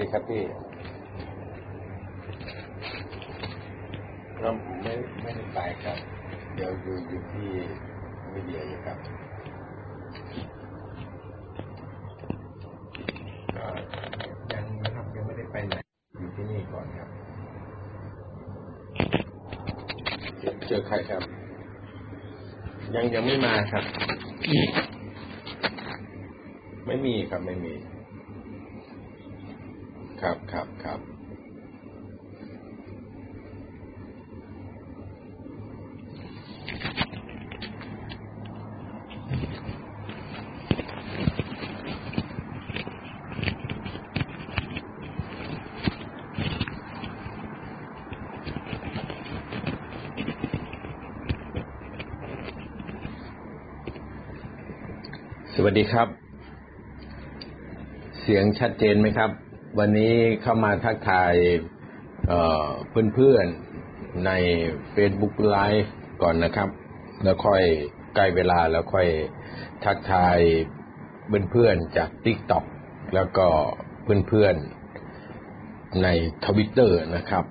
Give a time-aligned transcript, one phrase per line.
[0.00, 0.42] ดีครับพี่
[4.40, 4.50] เรา
[4.82, 5.98] ไม่ไม่ได้ไปครับ
[6.54, 7.48] เดี๋ยวอยู่อยู่ที่
[8.32, 8.98] มีเดียอยู่ครับ
[13.56, 13.66] ก็
[14.52, 15.74] ยังนะครับยังไม่ได้ไปไหน
[16.18, 17.08] อยู่ที่นี่ก่อนครับ
[20.66, 21.22] เจอใครครับ
[22.94, 23.84] ยังยังไม่มาครับ
[26.86, 27.74] ไม่มีครับไม่มี
[30.20, 31.00] ครับครับครับ
[55.54, 56.08] สวัสดีครับ
[58.20, 61.32] เสียงชัดเจนไหมครับ วันนี้เข้ามาทักทาย
[63.14, 64.30] เพื่อนๆใน
[64.94, 65.88] Facebook Live
[66.22, 66.68] ก่อนนะครับ
[67.22, 67.62] แล้วค่อย
[68.14, 69.08] ใกล้เวลาแล้วค่อย
[69.84, 70.38] ทักทาย
[71.50, 72.64] เพื่อนๆจาก TikTok
[73.14, 73.46] แล้วก็
[74.28, 76.08] เพื่อนๆใน
[76.44, 77.44] ทวิตเตอร์นะครับ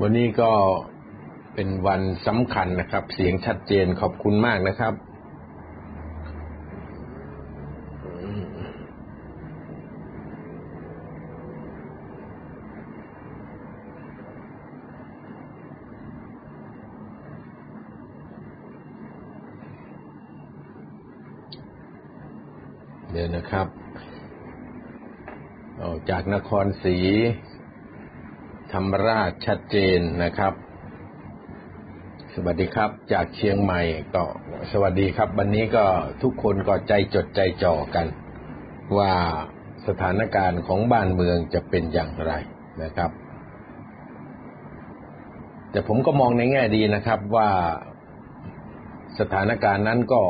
[0.00, 0.52] วันนี้ก็
[1.54, 4.94] เป็นวันสำคัญนะครับ เสียงชัดเจนขอบคุณมากนะครับ
[23.12, 23.66] เดี๋ยวนะครับ
[25.80, 26.96] ออจากนครศรี
[28.72, 30.63] ธรรมราชชัดเจนนะครับ
[32.38, 33.80] สวัสดีครับ จากเชียงใหม่
[34.14, 34.24] ก็
[34.72, 35.86] สวัสดีครับ วันนี้ก็
[36.22, 38.06] ทุกคนก็ใจจดใจจ่อกัน
[38.98, 39.12] ว่า
[39.86, 42.32] สถานการณ์ของบ้านเมืองจะเป็นอย่างไร
[42.82, 43.10] นะครับ
[45.70, 47.50] แต่ผมก็มองในแง่ดีนะครับว่า
[49.18, 50.22] สถานการณ์นั้นก็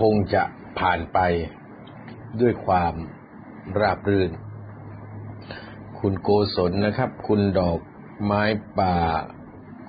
[0.00, 0.42] คงจะ
[0.78, 1.18] ผ่านไป
[2.40, 2.94] ด้วยความ
[3.80, 4.30] ราบรื่น
[6.00, 7.78] คุณโกศลนะครับ คุณดอก
[8.24, 8.42] ไม้
[8.80, 8.96] ป่า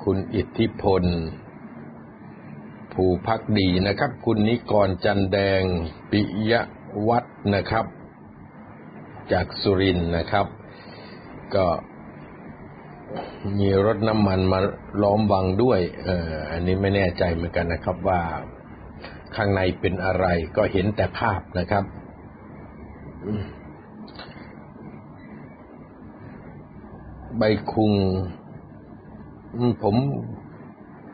[0.04, 1.04] คุณอิทธิพล
[2.94, 5.62] ภูพักดีนะครับ คุณนิกรจันแดง
[6.12, 6.22] ปิ
[6.52, 6.54] ย
[7.08, 7.26] วัฒ
[7.56, 7.86] นะครับ
[9.32, 10.48] จากสุรินนะครับ
[11.56, 11.66] ก็
[13.60, 14.60] มีรถน้ำมันมา
[15.02, 18.22] ล้อมวังด้วย เอออันนี้ไม่แน่ใจเหมือนกันนะครับว่า
[19.36, 20.26] ข้างในเป็นอะไร
[20.58, 21.86] ก็เห็นแต่ภาพนะครับ
[27.38, 27.44] ใบ
[27.74, 27.94] คุง
[29.84, 29.96] ผม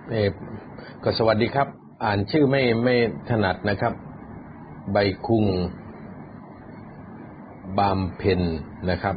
[0.10, 0.16] เอ
[1.04, 1.68] ก็สวัสดีครับ
[2.04, 2.96] อ่านชื่อไม่ไม่
[3.30, 3.94] ถนัดนะครับ
[4.92, 5.46] ใบคุง
[7.78, 8.42] บามเพน
[8.90, 9.16] นะครับ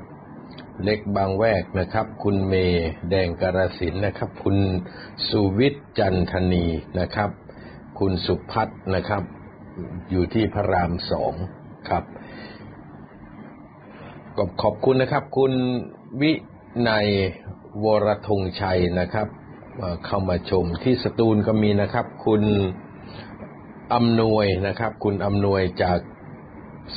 [0.85, 4.57] เล็กบางแวกนะครับ คุณเมย์แดงกระสินนะครับ คุณ
[5.29, 6.67] สุวิทย์จันทนี
[7.01, 7.31] นะครับ
[7.99, 9.23] คุณสุพัฒนะครับ
[10.11, 11.35] อยู่ที่พระรามสอง
[11.89, 12.05] ครับ
[14.37, 15.53] ก็ขอบคุณนะครับ คุณ
[16.21, 16.33] วิ
[16.89, 17.09] นัย
[17.85, 19.29] วรธงชัยนะครับ
[20.07, 22.43] เข้ามาชมที่สตูลก็มีนะครับ คุณ
[23.95, 25.99] อำนวยนะครับ คุณอำนวยจาก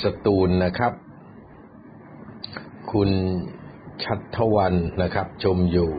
[0.04, 0.94] สตูลนะครับ
[2.92, 3.10] คุณ
[4.04, 5.90] ชัตวันนะครับ ชมอยู่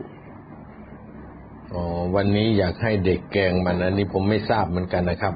[1.73, 1.75] อ
[2.15, 5.35] วันนี้อยากให้เด็กแกงมันอันนี้ผมไม่ทราบเหมือนกันนะครับ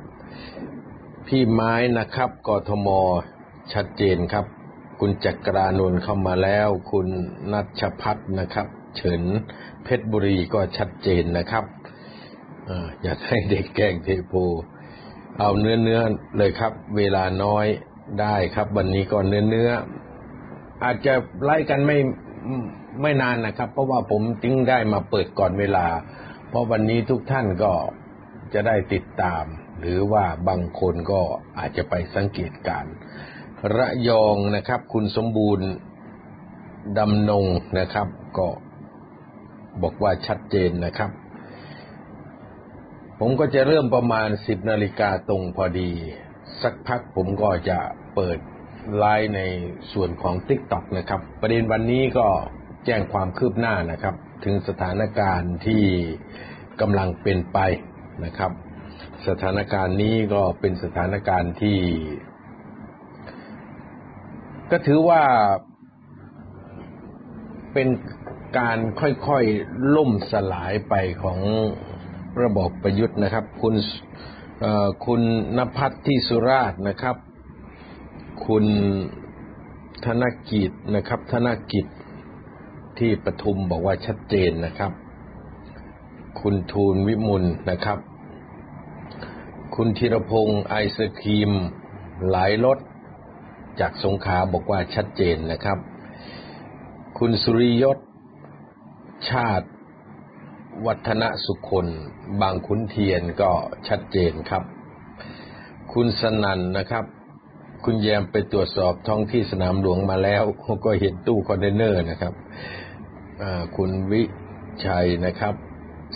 [1.28, 2.88] พี่ไม้นะครับกทม
[3.74, 4.46] ชัดเจนครับ
[5.00, 7.08] คุณจักรานนท์เข้ามาแล้ว คุณ
[7.52, 9.24] นัชพัฒนะครับ เฉิน
[9.84, 11.66] เพชรบุรีก็ชัดเจนนะครับ
[13.04, 14.34] อยากให้เด็กแกงเทโพ
[15.40, 16.00] เอาเนื้อเนื้อ
[16.38, 17.66] เลยครับ เวลาน้อย
[18.22, 19.70] ได้ครับ วันนี้ก็เนื้อเนื้อ
[20.84, 21.98] อาจจะไล่กันไม่
[23.02, 25.86] ไม่นานนะครับ เพราะว่าผมจึงได้มาเปิดก่อนเวลา
[26.50, 27.74] เพราะวันนี้ทุกท่านก็
[28.54, 29.44] จะได้ติดตาม
[29.80, 31.22] หรือว่าบางคนก็
[31.58, 32.86] อาจจะไปสังเกตการ
[33.76, 35.68] ระยองนะครับ คุณสมบูรณ์
[36.98, 37.46] ดำนง
[37.80, 38.08] นะครับ
[38.38, 38.48] ก็
[39.84, 41.12] บอกว่าชัดเจนนะครับ
[43.20, 45.92] ผมก็จะเริ่มประมาณสิบนาฬิกาตรงพอดี
[46.62, 47.78] สักพักผมก็จะ
[48.16, 48.38] เปิด
[48.98, 49.42] ไลฟ์ใน
[49.94, 52.28] ส่วนของ TikTok นะครับ ประเด็นวันนี้ก็
[52.86, 55.84] แจ้งความคืบหน้านะครับ ถึงสถานการณ์ที่
[56.82, 57.60] กำลังเป็นไป
[58.26, 58.52] นะครับ
[59.28, 61.78] สถานการณ์นี้ก็เป็นสถานการณ์ที่
[64.72, 65.24] ก็ถือว่า
[67.74, 67.88] เป็น
[68.58, 70.94] การค่อยๆล่มสลายไป
[71.24, 71.40] ของ
[72.44, 73.76] ระบบประยุทธ์นะครับ คุณ
[75.06, 75.22] คุณ
[75.58, 77.16] นภัทรที่สุราษฎร์นะครับ
[78.48, 78.66] คุณ
[80.06, 81.86] ธนกิจนะครับ ธนกิจ
[83.00, 84.92] ที่ปทุมบอกว่าชัดเจนนะครับ
[86.42, 88.00] คุณทูลวิมุลนะครับ
[89.76, 91.52] คุณธีรพงศ์ไอศครีม
[92.30, 92.78] หลายรถ
[93.80, 95.78] จากสงขาบอกว่าชัดเจนนะครับ
[97.20, 97.98] คุณสุริยศ
[99.30, 99.68] ชาติ
[100.86, 101.88] วัฒนสุคน
[102.42, 103.52] บางขุนเทียนก็
[103.88, 104.64] ชัดเจนครับ
[105.94, 107.06] คุณสนันนะครับ
[107.86, 110.44] คุณแยมไปตรวจสอบท้องที่สนามหลวงมาแล้ว
[110.86, 112.34] ก็เห็นตู้คอนเทนเนอร์นะครับ
[113.76, 114.24] คุณวิ
[114.86, 115.54] ชัยนะครับ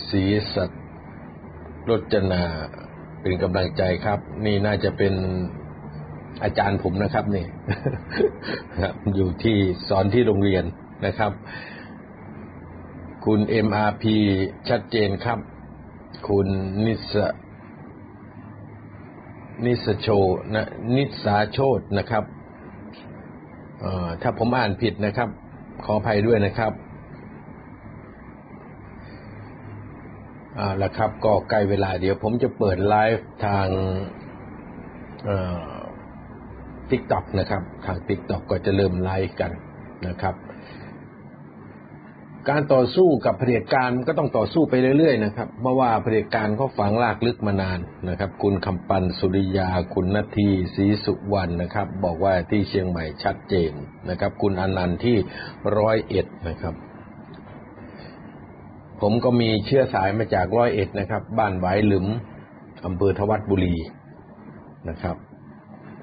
[0.08, 0.22] ศรี
[0.54, 0.70] สัต
[1.90, 2.42] รจนา
[3.20, 5.14] เป็นกำลังใจครับ นี่น่าจะเป็น
[6.42, 7.46] อาจารย์ผมนะครับนี่
[9.14, 9.56] อยู่ที่
[9.88, 10.64] สอนที่โรงเรียน
[11.06, 11.32] นะครับ
[13.30, 14.04] คุณ MRP
[14.68, 15.38] ชัดเจนครับ
[16.28, 16.48] คุณ
[16.84, 17.12] นิส
[19.64, 20.08] นิสโช
[20.54, 22.24] นะนิสาโชตนะครับ
[24.22, 25.28] ถ้าผมอ่านผิดนะครับ
[25.84, 26.72] ขออภัยด้วยนะครับ
[30.58, 33.68] อาแล้วครับ ก็ใกล้เวลาเดี๋ยวผมจะเปิดไลฟ์ทาง
[36.88, 39.52] TikTok นะครับ ทาง TikTok ก็จะเริ่มไลฟ์กัน
[40.08, 40.36] นะครับ
[42.50, 53.72] การต่อสู้กับเผด็จการก็ต้องต่อสู้ไปเรื่อยๆนะครับเพราะว่าเผด็จการเขาฝังรากลึกมานานนะครับ คุณคำปันสุริยา คุณนาทีศรีสุวรรณนะครับ บอกว่าที่เชียงใหม่ชัดเจน
[54.10, 55.16] นะครับ คุณอนันต์ที่
[55.78, 56.74] ร้อยเอ็ดนะครับ
[59.00, 62.06] ผมก็มีเชื้อสายมาจากร้อยเอ็ดนะครับ บ้านหวายหลุม
[62.86, 63.76] อำเภอทวัดบุรี
[64.88, 65.16] นะครับ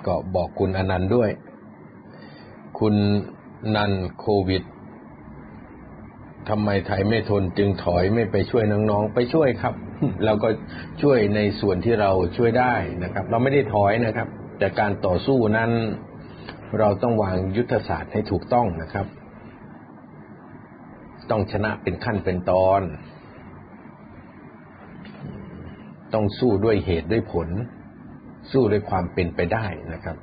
[0.05, 1.29] ก็บอกคุณอนันต์ด้วย
[2.79, 2.95] คุณ
[3.75, 4.63] นันโควิด
[6.49, 9.75] ทำไมไทยไม่ทนจึงถอยไม่ไปช่วยน้องๆ ไปช่วยครับ
[10.25, 10.49] เราก็
[11.01, 14.27] ช่วยในส่วนที่เราช่วยได้นะครับ เราไม่ได้ถอยนะครับ
[14.59, 15.71] แต่การต่อสู้นั้น
[16.79, 19.07] เราต้องวางยุทธศาสตร์ให้ถูกต้องนะครับ
[21.31, 22.81] ต้องชนะเป็นขั้นเป็นตอน
[26.13, 27.49] ต้องสู้ด้วยเหตุด้วยผล
[28.51, 30.17] สู้ด้วยความเป็นไปได้นะครับ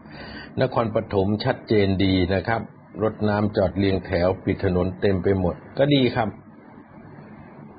[0.63, 2.61] นครปฐมชัดเจนดีนะครับ
[3.03, 6.29] รถน้ำจอดเรียงแถว ปิดถนนเต็มไปหมด ก็ดีครับ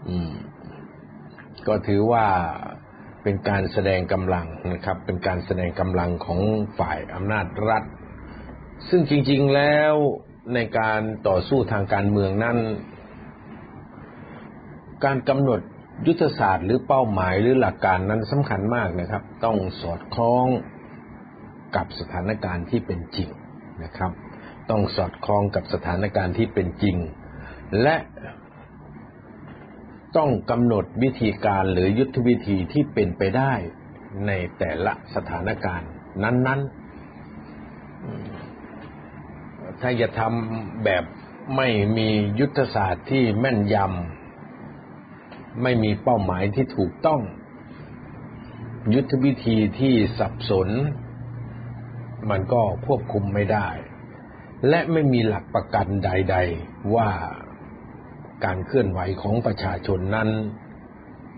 [0.08, 0.32] อืม
[1.68, 2.26] ก็ถือว่า
[3.24, 6.40] เป็นการแสดงกำลังนะครับ เป็นการแสดงกำลังของ
[6.80, 7.84] ฝ่ายอำนาจรัฐ
[8.90, 9.94] ซึ่งจริง ๆแล้ว
[10.54, 12.58] ในการต่อสู้ทางการเมืองนั้น
[15.06, 15.62] การกำหนด
[16.08, 20.48] ยุทธศาสตร์หรือเป้าหมายหรือหลักการนั้นสำคัญมากนะครับ ต้องสอดคล้อง
[21.76, 23.30] กับสถานการณ์ที่เป็นจริง
[23.84, 24.12] นะครับ
[24.70, 26.98] ต้องสอดคล้องกับสถานการณ์ที่เป็นจริง
[27.82, 27.96] และ
[30.18, 33.54] ต้องกำหนดวิธีการหรือยุทธวิธีที่เป็นไปได้
[34.28, 35.90] ในแต่ละสถานการณ์
[36.24, 36.72] นั้น ๆ
[39.82, 41.04] ถ้าจะทำแบบ
[41.58, 47.22] ไม่มียุทธศาสตร์ที่แม่นยำไม่มีเป้าหมายที่ถูกต้อง
[48.94, 50.70] ยุทธวิธีที่สับสน
[52.30, 53.68] มันก็ควบคุมไม่ได้
[54.70, 57.10] และไม่มีหลักประกันใด ๆ ว่า
[58.46, 60.30] การเคลื่อนไหวของประชาชนนั้น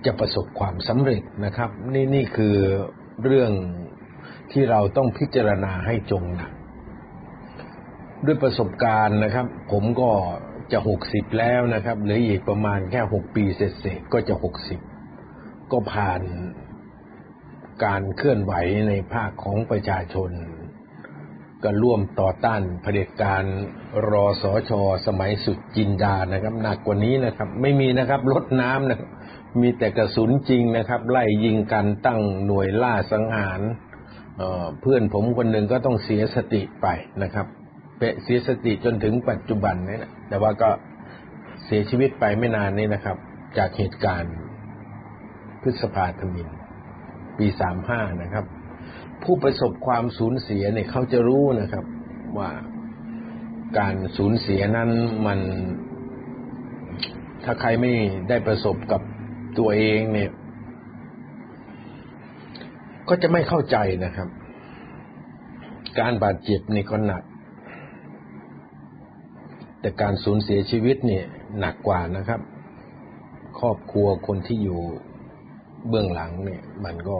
[0.05, 2.55] จะประสบความสำเร็จนะครับ นี่นี่คือ
[3.23, 3.51] เรื่อง
[4.51, 6.51] ที่เราต้องพิจารณาให้จงหนัก
[8.25, 10.11] ด้วยประสบการณ์นะครับ ผมก็
[10.71, 14.79] จะหกสิบแล้วนะครับเหลืออีกประมาณแค่หกปีเศษๆก็จะหกสิบ
[15.71, 16.21] ก็ผ่าน
[17.85, 18.53] การเคลื่อนไหว
[18.87, 20.31] ในภาคของประชาชน
[21.63, 23.43] ก็ร่วมต่อต้านเผด็จการ
[24.09, 28.99] รอสอชอสมัยสุดจินดานะครับหนักกว่านี้นะครับ ไม่มีนะครับรถน้ำนะ
[29.61, 33.61] มีแต่กระสุนจริงนะครับ ไล่ยิงกันตั้งหน่วยล่าสังหาร
[34.37, 36.87] เเพื่อนผมคนหนึ่งก็ต้องเสียสติไป
[37.23, 37.47] นะครับ
[38.23, 40.69] เสียสติจนถึงปัจจุบันนี้นะแต่ว่าก็
[41.65, 43.17] เสียชีวิตไปไม่นานนี้นะครับ
[43.57, 44.35] จากเหตุการณ์
[45.61, 46.47] พฤษภาธมิน
[47.37, 48.45] ปีสามห้านะครับ
[49.23, 51.85] ผู้ประสบความสูญเสียเนี่ยเขาจะรู้นะครับ
[52.37, 52.49] ว่า
[53.79, 54.89] การสูญเสียนั้น
[55.25, 55.39] มัน
[57.43, 57.91] ถ้าใครไม่
[58.29, 59.01] ได้ประสบกับ
[59.57, 60.31] ตัวเองเนี่ย
[63.09, 64.29] ก็จะไม่เข้าใจนะครับ
[65.99, 67.23] การบาดเจ็บนี่ก็หนัก
[69.81, 71.25] แต่การสูญเสียชีวิตเนี่ย
[71.59, 72.41] หนักกว่านะครับ
[73.59, 74.81] ครอบครัวคนที่อยู่
[75.89, 77.17] เบื้องหลังเนี่ย มันก็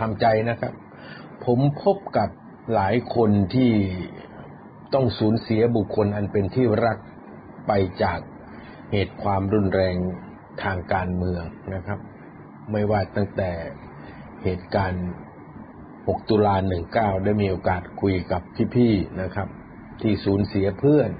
[0.00, 0.72] ทำใจนะครับ
[1.44, 2.28] ผมพบกับ
[2.74, 3.72] หลายคนที่
[4.94, 6.98] ต้องสูญเสียบุคคลอันเป็นที่รัก
[7.66, 8.18] ไปจาก
[8.92, 9.96] เหตุความรุนแรง
[10.62, 11.42] ทางการเมือง
[11.74, 11.98] นะครับ
[12.72, 13.50] ไม่ว่าตั้งแต่
[14.44, 15.06] เหตุการณ์
[15.68, 16.56] 6 ตุลา
[16.90, 18.42] 19 ได้มีโอกาสคุยกับ
[18.76, 19.48] พี่ๆนะครับ
[20.02, 21.10] ที่สูญเสียเพื่อน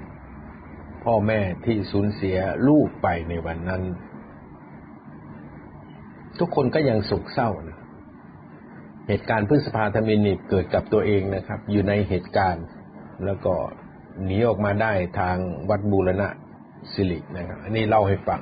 [1.03, 3.83] พ่อแม่ที่สูญเสียลูกไปในวันนั้น
[6.39, 7.77] ทุกคนก็ยังสุขเศร้านะ
[9.11, 12.65] เหตุการณ์พฤษภาธมินิเกิดกับตัวเองนะครับ อยู่ในเหตุการณ์
[13.25, 13.53] แล้วก็
[14.25, 15.37] หนีออกมาได้ทาง
[15.69, 16.27] วัดบูรณะ
[16.93, 18.41] สิรินะครับ อันนี้เล่าให้ฟัง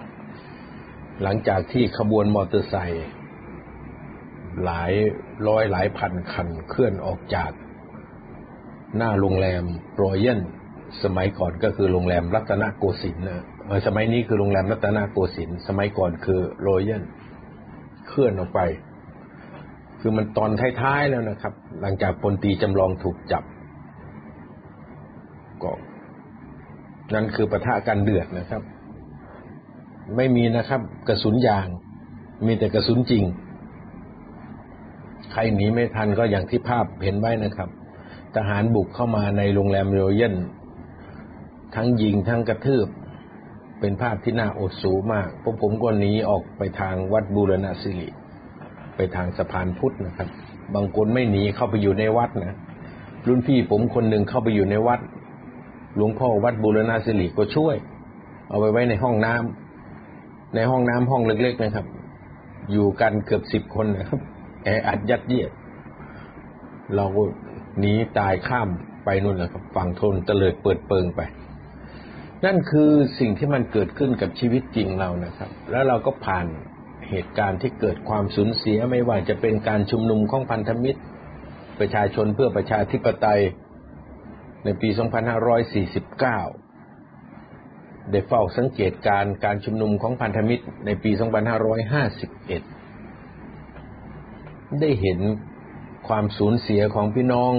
[1.23, 3.07] หลังจากที่ขบวนมอเตอร์ไซค์
[4.63, 4.91] หลาย
[5.47, 7.51] ร้อยหลายพันคันเคลื่อนออกจาก
[8.97, 9.63] หน้าโรงแรม
[10.01, 10.39] รอยัล
[11.03, 13.43] สมัยก่อนก็คือโรงแรมรัตนโกสินทร์นะ
[13.87, 17.03] สมัยนี้คือโรงแรมรัตนโกสินทร์สมัยก่อนคือรอยัล
[18.07, 18.61] เคลื่อนออกไป
[19.99, 20.51] คือมันตอน
[20.81, 23.43] ท้ายๆแล้วนะครับ หลังจากพลตีจำลองถูกจับ
[25.63, 25.71] ก็
[27.13, 28.61] นั่นคือปะทะกันเดือดนะครับ
[30.15, 31.67] ไม่มีนะครับ กระสุนยาง
[32.45, 33.23] มีแต่กระสุนจริง
[35.31, 37.69] ใครหนีไม่ทันก็อย่างที่ภาพเห็นไว้นะครับ
[38.35, 40.35] ทหารบุกเข้ามาในโรงแรมโรยัล
[41.75, 42.87] ทั้งยิงทั้งกระทืบ
[43.79, 48.09] เป็นภาพที่น่าอดสูมากพวกผมก็หนีออกไปทางวัดบูรณะสิริ
[48.99, 50.27] ไปทางสะพานพุทธนะครับ
[50.75, 52.55] บางคนไม่หนีเข้าไปอยู่ในวัดนะ
[53.27, 54.99] รุ่นพี่ผมคนหนึ่งเข้าไปอยู่ในวัด
[55.95, 57.75] หลวงพ่อวัดบูรณะสิริก็ช่วย
[58.49, 61.85] เอาไปไว้ในห้องน้ำในห้องน้ำห้องเล็ก ๆ นะครับ
[62.71, 64.19] อยู่กันเกือบสิบคนนะครับ
[64.63, 65.51] แออัดยัดเยียด
[66.95, 67.23] เราก็
[67.79, 68.69] หนีตายข้าม
[69.05, 71.21] ไปนู่นแหละครับฝั่งทนเตลิดเปิดเปิงไป
[72.45, 76.45] นั่นคือสิ่งที่มันเกิดขึ้นกับชีวิตจริงเรานะครับ แล้วเราก็ผ่าน
[77.09, 81.01] เหตุการณ์ที่เกิดความสูญเสียไม่ว่าจะเป็นการชุมนุมของพันธมิตร
[81.79, 83.41] ประชาชนเพื่อประชาธิปไตย
[84.63, 84.99] ในปี 2549
[88.11, 91.21] ได้เฝ้าสังเกตการการชุมนุมของพันธมิตรในปี 2551
[94.81, 95.19] ได้เห็น
[96.07, 97.53] ความสูญเสียของพี่น้อง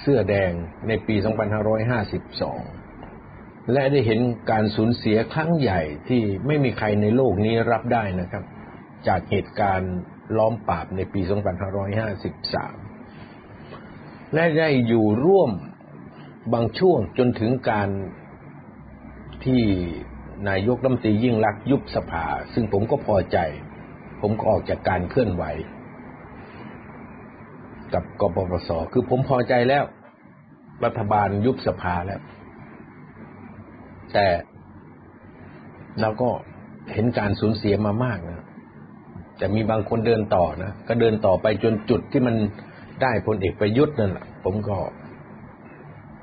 [0.00, 0.52] เสื้อแดง
[0.88, 1.28] ในปี 2552
[3.72, 8.44] และได้เห็นการสูญเสียครั้งใหญ่ที่ไม่มีใครในโลกนี้รับได้นะครับ
[9.08, 9.94] จากเหตุการณ์
[10.36, 11.20] ล้อมปราบในปี
[12.96, 15.50] 2553 และได้อยู่ร่วม
[16.52, 17.88] บางช่วงจนถึงการ
[19.44, 19.62] ที่
[20.48, 23.38] นายกรัฐมนตรียิ่งรักยุบสภา ซึ่งผมก็พอใจ
[24.20, 25.44] ผมก็ออกจากการเคลื่อนไหว
[27.94, 29.84] กับกปปส คือผมพอใจแล้ว
[30.84, 32.20] รัฐบาลยุบสภาแล้ว
[34.12, 34.26] แต่
[36.00, 36.30] เราก็
[36.92, 38.44] เห็นการสูญเสียมามากนะ
[39.40, 42.36] แต่มีบางคนเดินต่อนะก็เดินต่อไปจนจุดที่มัน
[43.02, 44.76] ได้พลเอกประยุทธ์นั่นแหละผมก็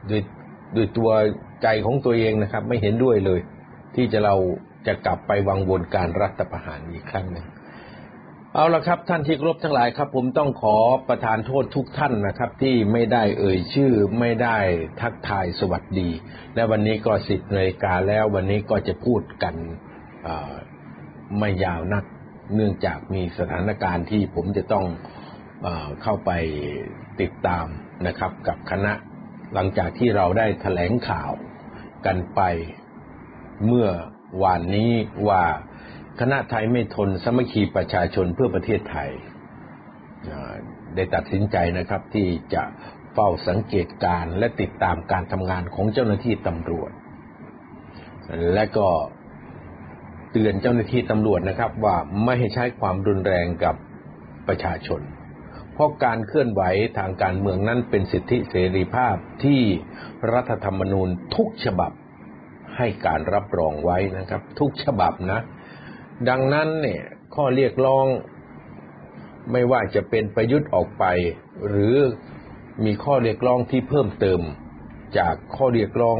[0.09, 0.21] ด้วย
[0.75, 1.11] ด้วยตัว
[1.63, 3.39] ใจของตัวเองนะครับ ไม่เห็นด้วยเลย
[3.95, 4.35] ที่จะเรา
[4.87, 7.45] จะกลับไปวังวนการรัฐประหารอีกครั้งหนึ่ง
[8.53, 10.77] เอาละครับ ท่านที่ครบทั้งหลายครับ ผมต้องขอ
[11.09, 14.57] ประทานโทษทุกท่านนะครับ ที่ไม่ได้เอ่ยชื่อไม่ได้
[15.01, 16.09] ทักทายสวัสดี
[16.55, 19.55] และวันนี้ก็สิบนาฬิกาแล้ววันนี้ก็จะพูดกัน
[21.39, 22.05] ไม่ยาวนัก
[22.55, 24.85] เนื่องจากมีสถานการณ์ที่ผมจะต้อง
[25.65, 25.67] อ
[26.03, 26.31] เข้าไป
[27.21, 27.65] ติดตาม
[28.07, 28.93] นะครับ กับคณะ
[29.53, 31.31] หลังจากที่เราได้แถลงข่าว
[32.05, 32.41] กันไป
[33.65, 33.89] เมื่อ
[34.43, 34.91] วานนี้
[35.27, 35.43] ว่า
[36.19, 39.09] คณะไทยไม่ทนสมัคคีประชาชนเพื่อประเทศไทย
[40.95, 42.63] ได้ตัดสินใจนะครับที่จะ
[43.13, 46.91] เฝ้าสังเกตการและติดตามการทำงานของเจ้าหน้าที่ตำรวจ
[48.53, 48.87] และก็
[50.31, 53.75] เตือนเจ้าหน้าที่ตำรวจนะครับว่าไม่ให้ใช้ความรุนแรงกับ
[54.47, 55.01] ประชาชน
[55.73, 56.61] เพราะการเคลื่อนไหว
[56.97, 59.61] ทางการเมืองนั้นเป็นสิทธิเสรีภาพที่
[60.33, 61.91] รัฐธรรมนูญทุกฉบับ
[62.77, 65.39] ให้การรับรองไว้นะครับ ทุกฉบับนะ
[66.29, 67.01] ดังนั้นเนี่ย
[67.35, 68.05] ข้อเรียกร้อง
[69.51, 71.05] ไม่ว่าจะเป็นประยุทธ์ออกไป
[71.69, 71.95] หรือ
[72.85, 74.41] มีข้อเรียกร้องที่เพิ่มเติม
[75.17, 76.19] จากข้อเรียกร้อง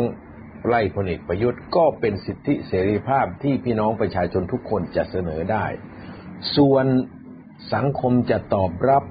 [0.68, 5.66] ไล่พลเอกประยุทธ์ก็เป็นสิทธิเสรีภาพที่พี่น้องประชาชนทุกคนจะเสนอได้
[6.56, 6.86] ส่วน
[7.74, 9.04] สังคมจะตอบรับ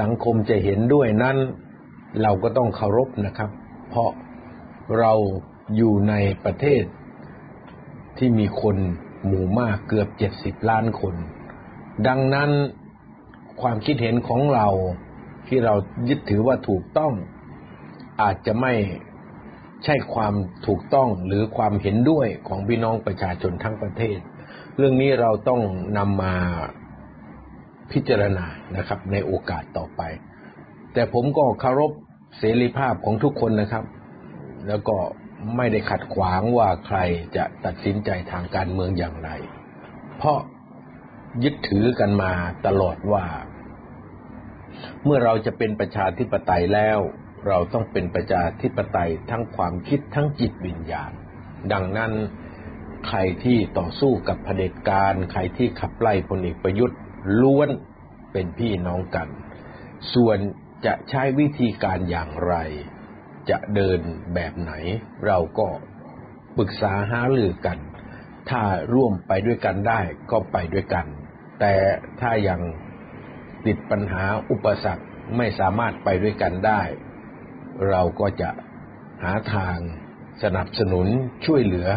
[0.00, 1.36] สังคมจะเห็นด้วยนั้น
[2.22, 3.50] เราก็ต้องเคารพนะครับ
[3.90, 4.10] เพราะ
[4.98, 5.12] เรา
[5.76, 6.14] อยู่ใน
[6.44, 6.84] ประเทศ
[8.18, 8.76] ที่มีคน
[9.26, 11.14] หมู่มากเกือบเจ็ดสิบล้านคน
[12.06, 12.50] ดังนั้น
[13.60, 14.68] ความคิดเห็นของเรา
[15.48, 15.74] ที่เรา
[16.08, 17.12] ยึดถือว่าถูกต้อง
[18.22, 18.72] อาจจะไม่
[19.84, 20.34] ใช่ความ
[20.66, 24.18] ถูกต้องหรือความเห็นด้วยของพี่น้องประชาชนทั้งประเทศ
[24.76, 25.60] เรื่องนี้เราต้อง
[25.98, 26.34] นำมา
[27.92, 30.02] พิจารณานะครับ ในโอกาสต่อไป
[30.94, 31.92] แต่ผมก็เคารพ
[32.38, 33.84] เสรีภาพของทุกคนนะครับ
[34.68, 34.96] แล้วก็
[35.56, 36.98] ไม่ได้ขัดขวางว่าใคร
[37.36, 39.30] จะตัดสินใจทางการเมืองอย่างไร
[40.16, 40.38] เพราะ
[41.44, 42.32] ยึดถือกันมา
[42.66, 43.24] ตลอดว่า
[45.04, 46.98] เมื่อเราจะเป็นประชาธิปไตยแล้ว
[47.48, 51.12] เราต้องเป็นประชาธิปไตยทั้งความคิดทั้งจิตวิญญาณ
[51.72, 52.12] ดังนั้น
[53.08, 56.98] ใครที่ต่อสู้กับเผด็จการ ใครที่ขับไล่พลเอกประยุทธ์
[57.42, 57.68] ล้วน
[58.32, 59.28] เป็นพี่น้องกัน
[60.14, 60.38] ส่วน
[60.86, 62.54] จะใช้วิธีการอย่างไร
[63.50, 64.00] จะเดิน
[64.34, 64.72] แบบไหน
[65.26, 65.68] เราก็
[66.56, 67.78] ปรึกษาหารือกัน
[68.50, 68.62] ถ้า
[68.94, 70.00] ร่วมไปด้วยกันได้
[70.30, 71.06] ก็ไปด้วยกัน
[71.60, 71.74] แต่
[72.20, 72.60] ถ้ายัง
[73.66, 75.04] ติดปัญหาอุปสรรค
[75.36, 76.82] ไม่สามารถไปด้วยกันได้
[77.90, 78.50] เราก็จะ
[79.22, 79.78] หาทาง
[80.42, 81.06] สนับสนุน
[81.46, 81.88] ช่วยเหลือ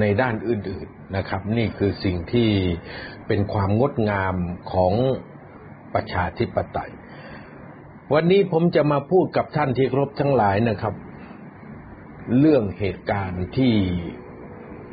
[0.00, 2.50] ในด้านอื่นๆนะครับ นี่คือสิ่งที่
[3.26, 4.34] เป็นความงดงาม
[4.72, 4.94] ของ
[5.94, 6.92] ประชาธิปไตย
[8.12, 10.94] วันนี้ผมจะมาพูดกับท่านที่ครบทั้งหลายนะครับ
[12.38, 13.74] เรื่องเหตุการณ์ที่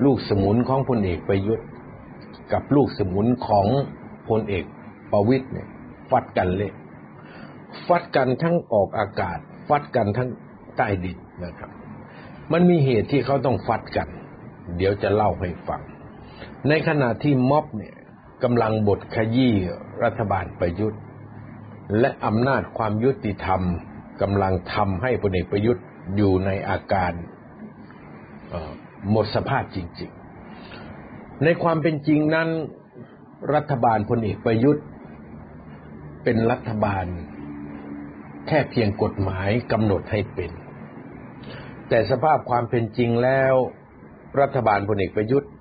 [0.05, 1.67] ลูกสมุนของพลเอกประยุทธ์
[2.53, 3.67] กับลูกสมุนของ
[4.29, 4.65] พลเอก
[5.11, 5.67] ประวิตยเนี่ย
[6.11, 6.73] ฟัดกันเละ
[7.87, 10.29] ฟัดกันทั้งออกอากาศ ฟัดกันทั้ง
[10.77, 11.71] ใต้ดินนะครับ
[12.51, 14.07] มันมีเหตุที่เขาต้องฟัดกัน
[14.77, 15.81] เดี๋ยวจะเล่าให้ฟัง
[16.67, 17.95] ในขณะที่ม็อบเนี่ย
[18.43, 19.55] กำลังบทขยี้
[20.03, 21.01] รัฐบาลประยุทธ์
[21.99, 23.61] และอำนาจความยุติธรรม
[24.21, 25.83] กำลังทำให้พลเอกประยุทธ์
[26.15, 27.13] อยู่ในอาการ
[29.09, 30.11] หมดสภาพจริง
[30.75, 32.49] ๆ ในความเป็นจริงนั้น
[33.55, 34.85] รัฐบาลพลเอกประยุทธ์
[36.23, 37.05] เป็นรัฐบาล
[38.49, 40.51] แค่เพียงกฎหมายกำหนดให้เป็น
[41.89, 43.53] แต่สภาพความเป็นจริงแล้ว
[44.41, 45.51] รัฐบาลพลเอกประยุทธ์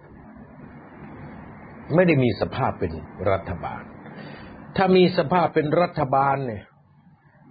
[1.94, 2.92] ไม่ได้มีสภาพเป็น
[3.30, 3.82] รัฐบาล
[4.76, 6.64] ถ้ามีสภาพเป็นรัฐบาลเนี่ย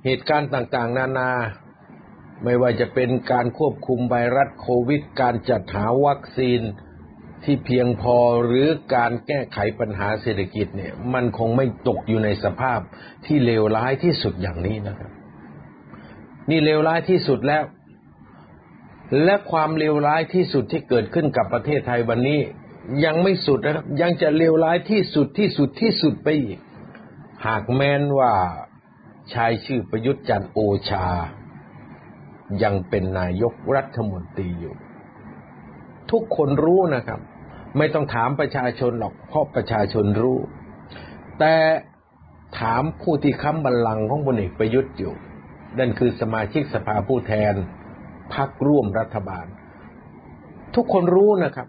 [0.06, 1.32] เหตุการณ์ต่างๆ นานา
[2.43, 6.62] ไม่ว่าจะเป็นการควบคุมไวรัสโควิด การจัดหาวัคซีน
[7.43, 12.80] ที่เพียงพอหรือการแก้ไขปัญหาเศรษฐกิจเนี่ย มันคงไม่ตกอยู่ในสภาพ
[13.26, 15.12] ที่เลวร้ายที่สุดอย่างนี้นะครับ
[16.49, 17.63] นี่เลวร้ายที่สุดแล้ว
[19.23, 22.39] และความเลวร้ายที่สุดที่เกิดขึ้นกับประเทศไทยวันนี้
[23.05, 26.60] ยังไม่สุดนะครับ ยังจะเลวร้ายที่สุดที่สุดที่สุดไปอีก
[27.45, 28.33] หากแม้นว่า
[29.33, 31.07] ชายชื่อประยุทธ์จันโอชา
[32.63, 34.75] ยังเป็นนายกรัฐมนตรีอยู่
[36.12, 37.19] ทุกคนรู้นะครับ
[37.77, 40.38] ไม่ต้องถามประชาชนหรอกเพราะประชาชนรู้
[41.39, 41.55] แต่
[42.60, 45.13] ถามผู้ที่ค้ำบัลลังก์ของพลเอกประยุทธ์อยู่
[45.80, 47.53] นั่นคือสมาชิกสภาผู้แทน
[48.34, 49.45] พักร่วมรัฐบาล
[50.75, 51.67] ทุกคนรู้นะครับ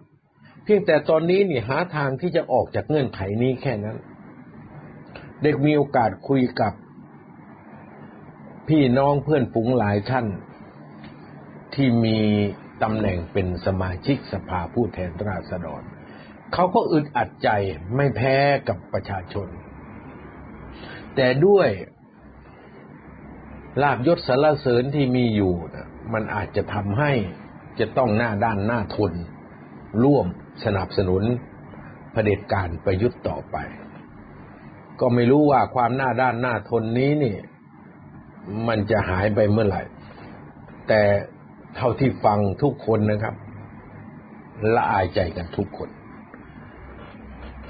[0.64, 3.96] เพียงแต่ตอนนี้นี่หาทางที่จะออกจากเงื่อนไขนี้แค่นั้น
[5.42, 6.72] เด็กมีโอกาสคุยกับ
[8.68, 10.26] พี่น้องเพื่อนฝูงหลายท่าน
[11.74, 12.18] ที่มี
[12.82, 15.82] ตำแหน่งเป็นสมาชิกสภาผู้แทนราษฎร
[16.52, 17.48] เขาก็อึดอัดใจ
[17.96, 18.36] ไม่แพ้
[18.68, 19.48] กับประชาชน
[21.16, 21.68] แต่ด้วย
[23.82, 27.12] ลาบยศสารเสริญที่มีอยู่นะมันอาจจะทำให้
[27.80, 29.12] จะต้องหน้าด้านหน้าทน
[30.04, 30.26] ร่วม
[30.64, 31.22] สนับสนุน
[32.12, 33.56] เผด็จการประยุทธ์ต่อไป
[35.00, 37.36] ก็ไม่รู้ว่าความหน้าด้านหน้าทนนี้นี่
[38.68, 39.82] มันจะหายไปเมื่อไหร่
[40.88, 41.02] แต่
[41.76, 43.34] เท่าที่ฟังทุกคนนะครับ
[44.74, 45.88] ละอายใจกันทุกคน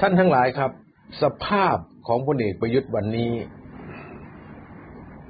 [0.00, 0.70] ท่านทั้งหลายครับ
[1.22, 3.30] สภาพของพลเอกประยุทธ์วันนี้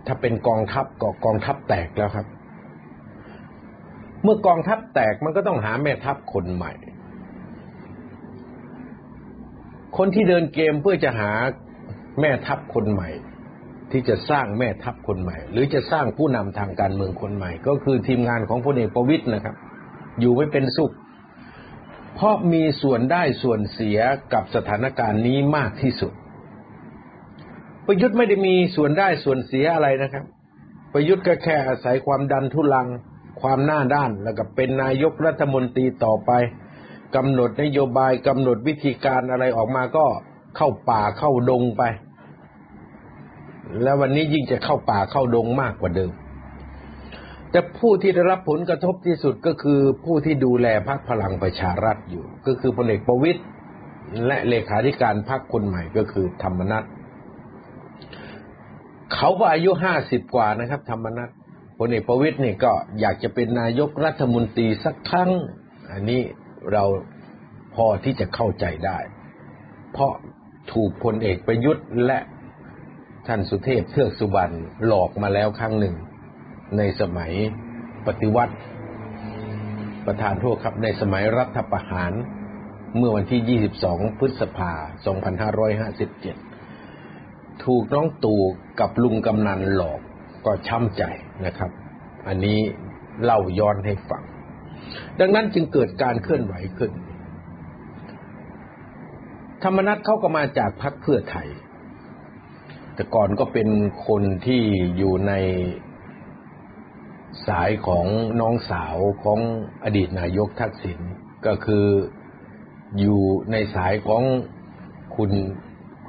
[0.09, 2.27] ถ้าเป็นกองทัพก็กองทัพแตกแล้วครับ
[4.23, 6.73] เมื่อกองทัพแตกมันก็ต้องหาแม่ทัพคนใหม่
[9.97, 11.31] คนที่เดินเกมเพื่อจะหา
[12.21, 13.11] แม่ทัพคนใหม่
[13.90, 19.57] ที่จะสร้างแม่ทัพคนใหม่ หรือจะสร้างผู้นำทางการเมืองคนใหม่ ก็คือทีมงานของพลเอกประวิตยนะครับ
[20.21, 20.92] อยู่ไม่เป็นสุข
[22.14, 23.99] เพราะมีส่วนได้ส่วนเสีย
[24.33, 26.12] กับสถานการณ์นี้มากที่สุด
[27.90, 30.24] ประยุทธ์ไม่ได้มีส่วนได้ส่วนเสียอะไรนะครับ
[30.92, 32.88] ประยุทธ์ก็แค่อาศัยความดันทุลัง
[33.40, 36.31] ความหน้าด้าน แล้วก็เป็นนายกรัฐมนตรีต่อไป
[37.16, 40.07] กำหนดนโยบายกำหนดวิธีการอะไรออกมาก็
[40.57, 41.83] เข้าป่าเข้าดงไป
[43.83, 46.11] แล้ววันนี้ยิ่งจะเข้าป่าเข้าดงมากกว่าเดิม
[47.51, 53.40] แต่ผู้ที่ได้รับผลกระทบที่สุดก็คือผู้ที่ดูแลพรรคพลังประชารัฐอยู่ ก็คือพลเอกประวิตย
[54.27, 56.85] และเลขาธิการพรรคคนใหม่ก็คือธรรมนัฐ
[59.14, 61.31] เขาก็อายุห้าสิบกว่านะครับ ธรรมนัฐ
[61.79, 65.31] พลเอกประวิตยนี่ก็อยากจะเป็นนายกรัฐมนตรีสักครั้ง
[65.92, 66.23] อันนี้
[66.73, 66.85] เรา
[67.75, 68.99] พอที่จะเข้าใจได้
[69.92, 70.12] เพราะ
[70.73, 72.18] ถูกพลเอกประยุทธ์และ
[73.27, 74.55] ท่านสุเทพเทือกสุบรรณ
[74.87, 75.94] หลอกมาแล้วครั้งหนึ่ง
[76.77, 77.33] ในสมัย
[78.07, 78.55] ปฏิวัติ
[80.07, 82.12] ประธานโทษครับในสมัยรัฐประหาร
[82.97, 84.73] เมื่อวันที่ 22 พฤษภา
[85.62, 86.48] 2557
[87.64, 88.42] ถูกน้องตู่
[88.81, 90.01] กับลุงกำนันหลอก
[90.47, 91.03] ก็ช้ำใจ
[91.47, 91.71] นะครับ
[92.29, 92.59] อันนี้
[93.23, 94.23] เล่าย้อนให้ฟัง
[95.21, 96.92] ดังนั้นจึงเกิดการเคลื่อนไหวขึ้น
[99.62, 101.49] ธรรมนัตเขาก็มาจากพรรคเพื่อไทย
[102.94, 103.68] แต่ก่อนก็เป็น
[104.07, 104.62] คนที่
[104.97, 105.33] อยู่ใน
[107.49, 108.07] สายของ
[108.40, 109.38] น้องสาวของ
[109.85, 111.01] อดีตนายกทักษิณ
[111.47, 111.87] ก็คือ
[112.99, 114.23] อยู่ในสายของ
[115.16, 115.31] คุณ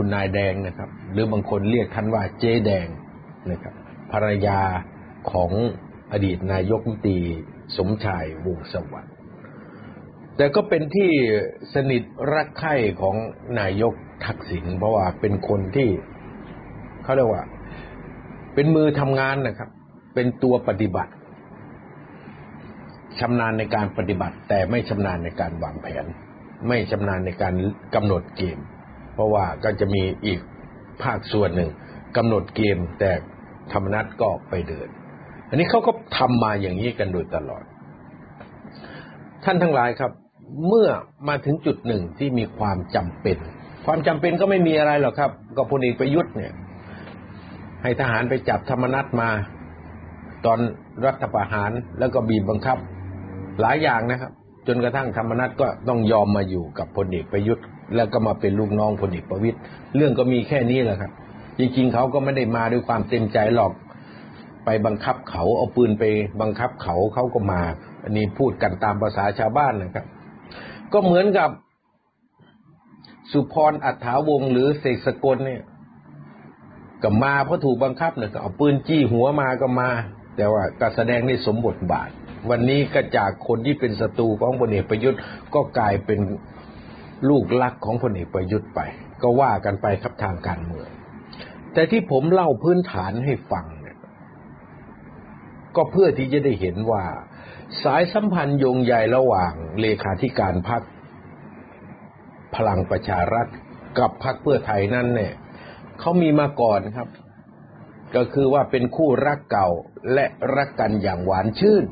[0.01, 2.87] คุณนายแดงนะครับ หรือบางคนเรียกท่านว่าเจ๊แดง
[3.51, 3.73] นะครับ
[4.11, 4.59] ภรรยา
[5.31, 5.51] ของ
[6.11, 7.17] อดีตนายกมตี
[7.77, 9.13] สมชายวงสวัสดิ์
[10.37, 11.11] แต่ก็เป็นที่
[11.73, 13.15] สนิทรักใคร่ของ
[13.59, 13.93] นายก
[14.25, 15.89] ทักษิณเพราะว่าเป็นคนที่
[17.03, 17.43] เขาเรียกว่า
[18.53, 19.69] เป็นมือทำงานนะครับ
[20.15, 21.11] เป็นตัวปฏิบัติ
[23.19, 26.05] ชำนาญในการปฏิบัติ แต่ไม่ชำนาญในการวางแผน
[26.67, 27.53] ไม่ชำนาญในการ
[27.95, 28.59] กำหนดเกม
[29.19, 30.39] ราะว่าก็จะมีอีก
[31.03, 31.69] ภาคส่วนหนึ่ง
[32.17, 33.11] กำหนดเกมแต่
[33.71, 34.87] ธรรมนัตก็ไปเดิน
[35.49, 37.63] อันนี้เขาก็ทำมาอย่างนี้กันโดยตลอด
[39.43, 40.11] ท่านทั้งหลายครับ
[40.67, 40.89] เมื่อ
[41.27, 43.37] มาถึงจุดหนึ่งที่มีความจำเป็น
[43.85, 46.53] ความจำเป็นก็ไม่มีอะไรหรอกครับก็พลเอกประยุทธ์เนี่ย
[47.83, 49.29] ให้ทหารไปจับธรรมนัตมา
[50.45, 50.59] ตอน
[51.05, 52.77] รัฐประหารแล้วก็บีบบังคับ
[53.61, 54.31] หลายอย่างนะครับ
[54.67, 59.57] จนกระทั่งธรรมนัตก็ต้องยอมมาอยู่กับพลเอกประยุทธ์ แล้วก็มาเป็นลูกน้องพลเอกประวิตย
[59.95, 61.11] เรื่องก็มีแค่นี้แหละครับ
[61.59, 63.73] จริงๆเขาก็ไม่ได้มาด้วยความเต็มใจหรอก
[64.65, 66.03] ไปบังคับเขาเอาปืนไป
[66.41, 67.61] บังคับเขาเขาก็มา
[68.03, 70.05] อันนี้พูดกันตามภาษาชาวบ้านนะครับ
[70.93, 71.49] ก็เหมือนกับ
[73.31, 75.61] สุพรอัฏฐาวงหรือเสกสกลเนี่ย
[77.03, 79.89] ก็มาเพราะถูกบังคับเนี่ยก็เอาปืนจี้หัวมาก็มา
[80.37, 82.09] แต่ว่าก็แสดงในสมบทบาท
[82.49, 85.19] วันนี้ก็จากคนที่เป็นศัตรูของพลเอกประยุทธ์
[85.53, 86.19] ก็กลายเป็น
[87.29, 88.79] ลูกลักของพลเอกประยุทธ์ไป
[89.21, 90.89] ก็ว่ากันไปครับทางการเมือง
[91.73, 93.97] แต่ที่ผมเล่าพื้นฐานให้ฟังเนี่ย
[95.75, 97.03] ก็เพื่อที่จะได้เห็นว่า
[97.83, 100.81] สายสัมพันธ์โยงใยระหว่างเลขาธิการพรรค
[102.55, 103.47] พลังประชารัฐ
[103.99, 105.33] กับพรรคเพื่อไทยนั่นเนี่ย
[105.99, 107.09] เขามีมาก่อนครับ
[108.15, 109.69] ก็คือว่าเป็นคู่รักเก่า
[110.13, 111.83] และรักกันอย่างหวานชื่น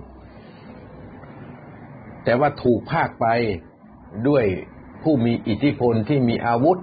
[2.24, 3.28] แต่ว่าถูกภาคไป
[4.28, 4.46] ด้วย
[5.04, 6.78] ผู้มีอิทธิพลที่มีอาวุธ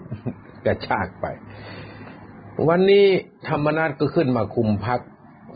[0.67, 1.27] กระชากไป
[2.69, 3.05] วันนี้
[3.49, 5.01] ธรรมนัตก็ขึ้นมาคุมพัก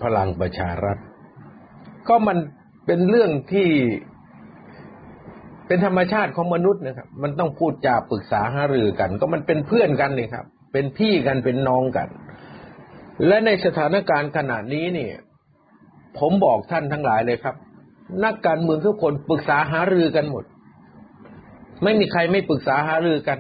[0.03, 0.99] พลังประชารัฐ
[2.09, 2.39] ก็มัน
[2.87, 3.69] เป็นเรื่องที่
[5.67, 12.09] เป็นธรรมชาติของมนุษย์นะครับ มันต้องพูดจาปรึกษาหารือกัน ก็มันเป็นเพื่อนกันนี่ครับ เป็นพี่กันเป็นน้องกัน
[13.27, 15.09] และในสถานการณ์ขณะนี้นี่
[16.19, 17.57] ผมบอกท่านทั้งหลายเลยครับ
[18.25, 20.45] นักการเมืองทุกคนปรึกษาหารือกันหมด
[21.83, 23.39] ไม่มีใครไม่ปรึกษาหารือกัน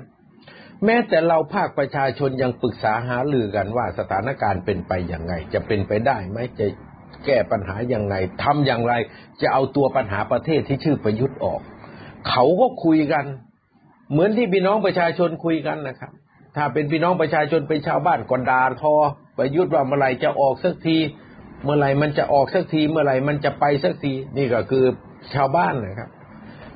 [0.85, 6.67] แม้แต่เราภาคประชาชนยังปรึกษาหารือกันว่าสถานการณ์เป็นไปอย่างไง จะเป็นไปได้ไหมจะ
[7.27, 8.95] แก้ปัญหาอย่างไงทำอย่างไร
[9.43, 11.61] จะเอาตัวปัญหาประเทศที่ชื่อประยุทธ์ออก
[12.29, 13.25] เขาก็คุยกัน
[14.11, 16.13] เหมือนที่พี่น้องประชาชนคุยกันนะครับ
[16.57, 18.95] ถ้าเป็นพี่น้องประชาชนเป็นชาวบ้านก็ด่าทอ
[19.39, 20.97] ประยุทธ์ว่าเมื่อไหร่จะออกสักที
[21.65, 24.85] เมื่อไหร่มันจะออกสักที เมื่อไหร่มันจะไปสักที นี่ก็คือ
[25.35, 26.11] ชาวบ้านนะครับ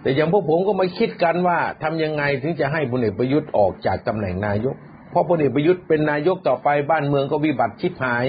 [0.02, 4.76] แต่อย่างพวกผมก็มาคิดกันว่าทำยังไงถึงจะให้พลเอกประยุทธ์ออกจากตำแหน่งนายก
[5.10, 8.24] เพราะพลเอกประยุทธ์เป็นนายกต่อไปบ้านเมืองก็วิบัติชิบหาย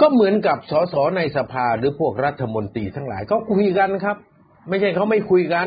[0.00, 4.16] ก็เหมือนกับสสในสภาหรือพวกรัฐมนตรีทั้งหลายเขาคุยกันครับ
[4.68, 5.66] ไม่ใช่เขาไม่คุยกัน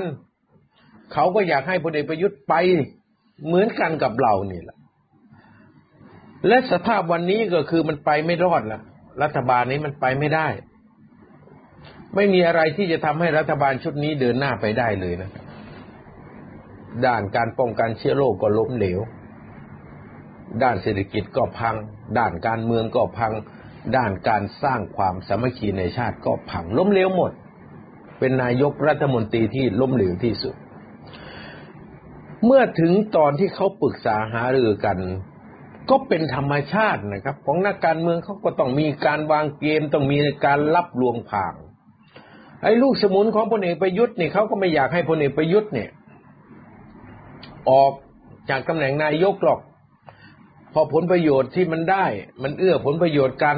[1.14, 2.54] เขาก็อยากให้พลเอกประยุทธ์ไป
[3.46, 4.78] เหมือนกันกับเรานี่แหละ
[6.48, 8.80] และสภาพวันนี้ก็คือมันไปไม่รอดละ
[9.24, 10.48] รัฐบาลนี้มันไปไม่ได้
[12.16, 15.44] ไม่มีอะไรที่จะทำให้รัฐบาลชุดนี้เดินหน้าไปได้เลยนะครับ
[17.06, 19.00] ด้านการป้องกันเชื้อโรคก็ล้มเหลว
[20.64, 21.76] ด้านเศรษฐกิจก็พัง
[22.18, 23.34] ด้านการเมืองก็พัง
[23.98, 27.32] ด้านการสร้างความสามัคคีในชาติก็พังล้มเหลวหมด
[28.20, 30.56] เป็นนายกรัฐมนตรีที่ล้มเหลวที่สุด
[32.46, 34.98] เมื่อถึงตอนที่เขาปรึกษาหารือกัน
[35.90, 41.54] ก็เป็นธรรมชาตินะครับ ของนักการเมืองเขาก็ต้องมีการวางเกมต้องมีการรับลวงผ่าง
[42.64, 45.90] ไอ้ลูกสมุนของพลเอกประยุทธ์เนี่ยเขาก็ไม่อยากให้พลเอกประยุทธ์เนี่ย
[47.70, 47.94] ออก
[48.50, 49.60] จากตำแหน่งนายกหรอก
[50.74, 52.06] พอผลประโยชน์ที่มันได้
[52.44, 53.58] มันเอื้อผลประโยชน์กัน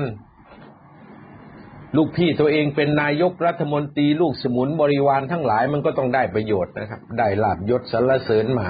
[1.98, 8.70] ลูกพี่ตัวเองเป็นนายกรัฐมนตรีลูกสมุนบริวารทั้งหลายมันก็ต้องได้ประโยชน์นะครับ ได้ลาบยศสรรเสริญมา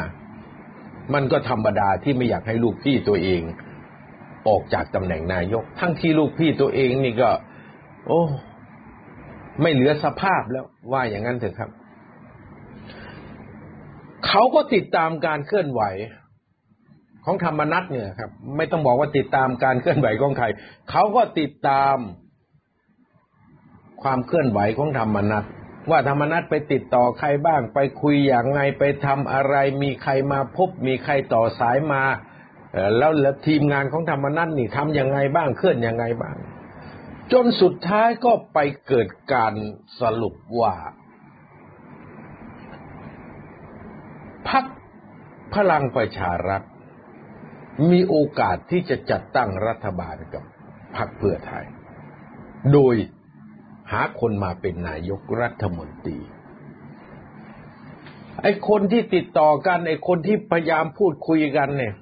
[1.13, 3.41] มันก็ธรรมดาที่ไม่อยากให้ลูกพี่ตัวเอง
[4.47, 7.29] ออกจากตำแหน่งนายก ทั้งที่ลูกพี่ตัวเองนี่ก็
[8.07, 8.21] โอ้
[9.61, 11.69] ไม่เหลือสภาพแล้วว่าอย่างนั้นเถอะครับ
[14.27, 15.81] เขาก็ติดตามการเคลื่อนไหว
[17.25, 20.45] ของธรรมนัตเนี่ยครับ ไม่ต้องบอกว่าติดตามการเคลื่อนไหวของใคร
[20.89, 21.97] เขาก็ติดตาม
[24.03, 25.43] ความเคลื่อนไหวของธรรมนัต
[25.89, 32.03] ว่าธรรมนัตไปติดต่อใครบ้าง ไปคุยอย่างไงไปทำอะไร มีใครมาพบ มีใครต่อสายมา
[32.97, 36.35] แล้วแล้วทีมงานของธรรมนัตนี่ทำยังไงบ้างเคลื่อนยังไงบ้าง
[37.33, 39.53] จนสุดท้ายก็ไปเกิดการ
[40.01, 40.75] สรุปว่า
[44.49, 44.65] พัก
[45.53, 46.61] พลังประชารัฐ
[47.91, 50.43] มีโอกาสที่จะจัดตั้งรัฐบาลกับ
[50.97, 51.65] พรรคเพื่อไทย
[52.73, 52.95] โดย
[53.91, 56.19] หาคนมาเป็นนายกรัฐมนตรี
[58.41, 61.95] ไอ้คนที่ติดต่อกัน ไอ้คนที่พยายามพูดคุยกันเนี่ย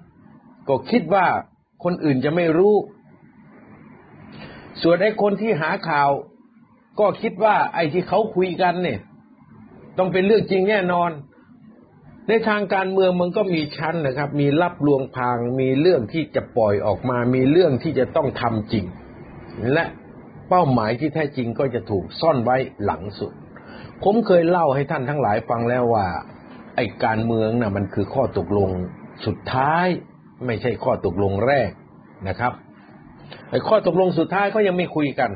[0.68, 1.26] ก็คิดว่า
[1.84, 2.74] คนอื่นจะไม่รู้
[4.82, 6.10] ส่วนไอ้คนที่หาข่าว
[7.00, 9.00] ก็คิดว่าไอ้ที่เขาคุยกันเนี่ย
[9.98, 11.12] ต้องเป็นเรื่องจริงแน่นอน
[12.28, 18.86] ในทางการเมืองมันก็มีชั้นนะครับ มีรับลวงพาง มีเรื่องที่จะปล่อยออกมา มีเรื่องที่จะต้องทำจริง
[19.74, 19.86] และ
[20.50, 23.32] เป้าหมายที่แท้จริงก็จะถูกซ่อนไว้หลังสุด
[24.04, 26.08] ผมเคยเล่าให้ท่านทั้งหลายฟังแล้วว่า
[26.76, 28.70] ไอ้การเมืองนะ่ะมันคือข้อตกลง
[29.26, 29.88] สุดท้าย
[30.46, 31.70] ไม่ใช่ข้อตกลงแรก
[32.28, 32.54] นะครับ
[33.50, 35.32] ไอ้ข้อตกลงสุดท้ายก็ยังไม่คุยกัน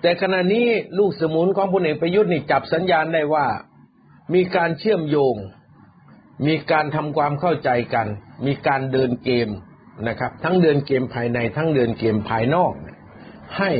[0.00, 0.66] แต่ขณะนี้
[0.98, 3.46] ลูกสมุนของพลเอกประยุทธ์นี่จับสัญญาณได้ว่า
[4.34, 5.36] มีการเชื่อมโยง
[6.46, 8.06] มีการทำความเข้าใจกัน
[8.46, 9.48] มีการเดินเกม
[10.08, 12.72] นะครับ ทั้งเดินเกมภายใน ทั้งเดินเกมภายนอก
[13.58, 13.70] ให้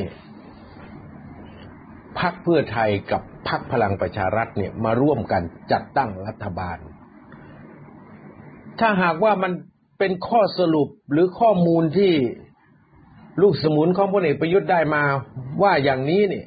[2.19, 6.79] พักเพื่อไทยกับพักพลังประชารัฐเนี่ยมาร่วมกันจัดตั้งรัฐบาล
[8.81, 9.53] ถ้าหากว่ามัน
[9.99, 12.13] เป็นข้อสรุปหรือข้อมูลที่
[13.43, 15.03] ลูกสมุนของพลเอกประยุทธ์ได้มา
[15.63, 16.47] ว่าอย่างนี้เนี่ย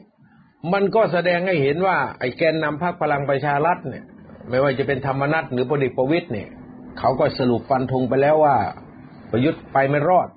[0.73, 4.05] มันก็แสดงให้เห็นว่า ไอ้แกนนำพรรคพลังประชารัฐเนี่ย
[4.49, 6.49] ไม่ว่าจะเป็นธรรมนัตหรือพลเอกประวิตยเนี่ย
[6.99, 8.57] เขาก็สรุปฟันธงไปแล้วว่า
[9.31, 10.27] ประยุทธ์ไปไม่รอด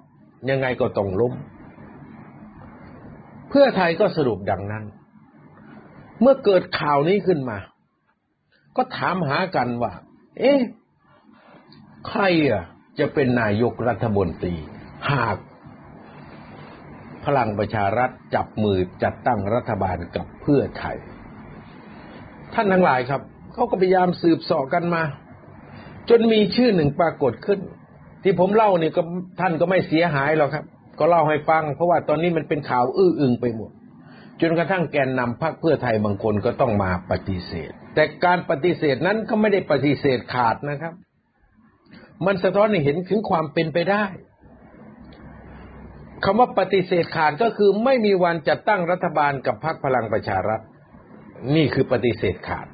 [0.50, 1.32] ยังไงก็ต้องล้ม
[3.48, 4.84] เพื่อไทยก็สรุปดังนั้น
[6.20, 7.58] เมื่อเกิดข่าวนี้ขึ้นมา
[8.76, 9.92] ก็ถามหากันว่า
[10.38, 10.60] เอ๊ะ
[12.08, 12.64] ใครอะ
[12.98, 14.54] จะเป็นนายกรัฐมนตรี
[15.10, 15.36] หาก
[17.26, 20.96] พลังประชารัฐจับมือจัดตั้งรัฐบาลกับเพื่อไทย
[22.54, 23.20] ท่านทั้งหลายครับ
[23.52, 25.02] เขาก็พยายามสืบสอบกันมา
[26.10, 27.60] จนมีชื่อหนึ่งปรากฏขึ้น
[28.22, 29.02] ที่ผมเล่าเนี่ยก็
[29.40, 30.64] ท่านก็ไม่เสียหายหรอกครับ
[30.98, 33.70] ก็เล่าให้ฟัง เพราะว่าตอนนี้มันเป็นข่าวอื้ออึงไปหมด
[34.40, 40.94] จนกระทั่งแกนนำพรรคเพื่อไทยบางคนก็ต้องมาปฏิเสธ แต่การปฏิเสธนั้นก็ไม่ได้ปฏิเสธขาดนะครับ
[42.26, 44.04] มันสะท้อนให้เห็นถึงความเป็นไปได้
[46.24, 50.60] คำว่าปฏิเสธขาดก็คือไม่มีวันจัดตั้งรัฐบาลกับพรรคพลังประชารัฐ
[51.54, 52.66] นี่คือปฏิเสธขาด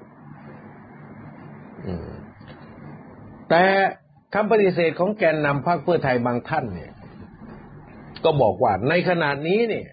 [3.50, 3.64] แต่
[4.34, 6.92] คำปฏิเสธของแกนนำพรรคเพื่อไทยบางท่านเนี่ย
[8.24, 9.88] ก็บอกว่าในขณะนี้เนี่ย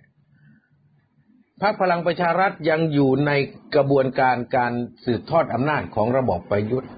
[1.62, 3.32] พรรคพลังประชารัฐยังอยู่ใน
[3.76, 4.74] กระบวนการการ
[5.06, 6.92] สืบทอดอำนาจของระบอบประยุทธ์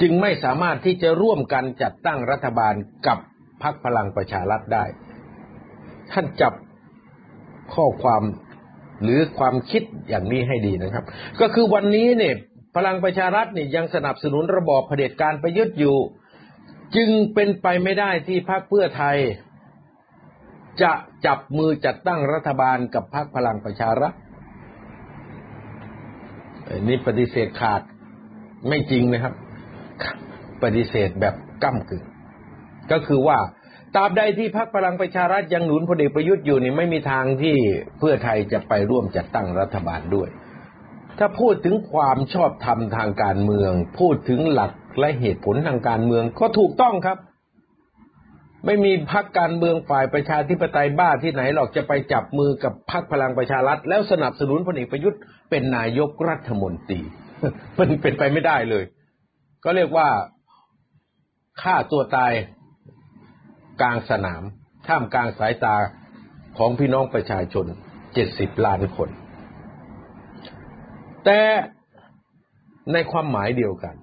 [0.00, 2.74] จึงไม่สามารถที่จะร่วมกันจัดตั้งรัฐบาล
[3.06, 3.18] กับ
[3.62, 4.84] พรรคพลังประชารัฐได้
[6.12, 6.52] ท่านจับ
[7.74, 8.22] ข้อความ
[9.02, 11.04] หรือความคิดอย่างนี้ให้ดีนะครับ
[11.40, 12.34] ก็คือวันนี้เนี่ย
[12.76, 15.96] พลังประชารัฐเนี่ยยังสนับสนุนระบอบเผด็จการประยุทธ์อยู่
[16.96, 19.16] จึงเป็นไปไม่ได้ที่พรรคเพื่อไทย
[20.82, 20.92] จะ
[21.26, 24.12] จับมือจัดตั้งรัฐบาลกับพรรคพลังประชารัฐ
[26.88, 27.82] นี่ปฏิเสธขาด
[28.68, 29.34] ไม่จริงนะครับ
[30.62, 32.04] ปฏิเสธแบบก้ากึ่ง
[32.92, 33.38] ก็คือว่า
[33.94, 37.56] ตราบใดที่พรรคพลังประชารัฐยังหนุนพลเอกประยุทธ์อยู่นี่ไม่มีทางที่
[37.98, 40.28] เพื่อไทยจะไปร่วมจัดตั้งรัฐบาลด้วย
[41.18, 47.18] ถ้าพูดถึงความชอบธรรมทางการเมือง พูดถึงหลักและเหตุผลทางการเมืองก็ถูกต้องครับ
[48.66, 55.20] ไม่มีพักการเมืองฝ่ายประชาธิปไตยบ้าที่ไหนหรอกจะไปจับมือกับพักพลังประชารัฐ แล้วสนับสนุนพลเอกประยุทธ์
[55.50, 57.00] เป็นนายกรัฐมนตรี
[57.78, 58.84] มันเป็นไปไม่ได้เลย
[59.64, 60.08] ก็เรียกว่า
[61.62, 62.32] ฆ่าตัวตาย
[63.80, 64.42] กลางสนาม
[64.86, 65.76] ท่ามกลางสายตา
[66.58, 67.66] ของพี่น้องประชาชน
[68.14, 69.08] เจ็ดสิบล้านคน
[71.24, 71.40] แต่
[72.92, 73.96] ในความหมายเดียวกัน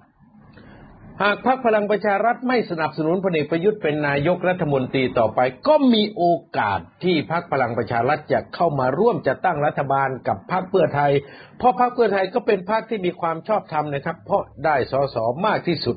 [1.22, 6.24] หากพรรคพลังประชารัฐไม่สนับสนุนพลเอกประยุทธ์เป็นนายกรัฐมนตรีต่อไป ก็มีโอ
[6.58, 11.12] กาสที่พรรคพลังประชารัฐจะเข้ามาร่วมจัดตั้งรัฐบาลกับพรรคเพื่อไทย
[11.58, 15.96] เพราะพรรคเพื่อไทยก็เป็นพรรคที่มีความชอบธรรมนะครับ เพราะได้สสมากที่สุด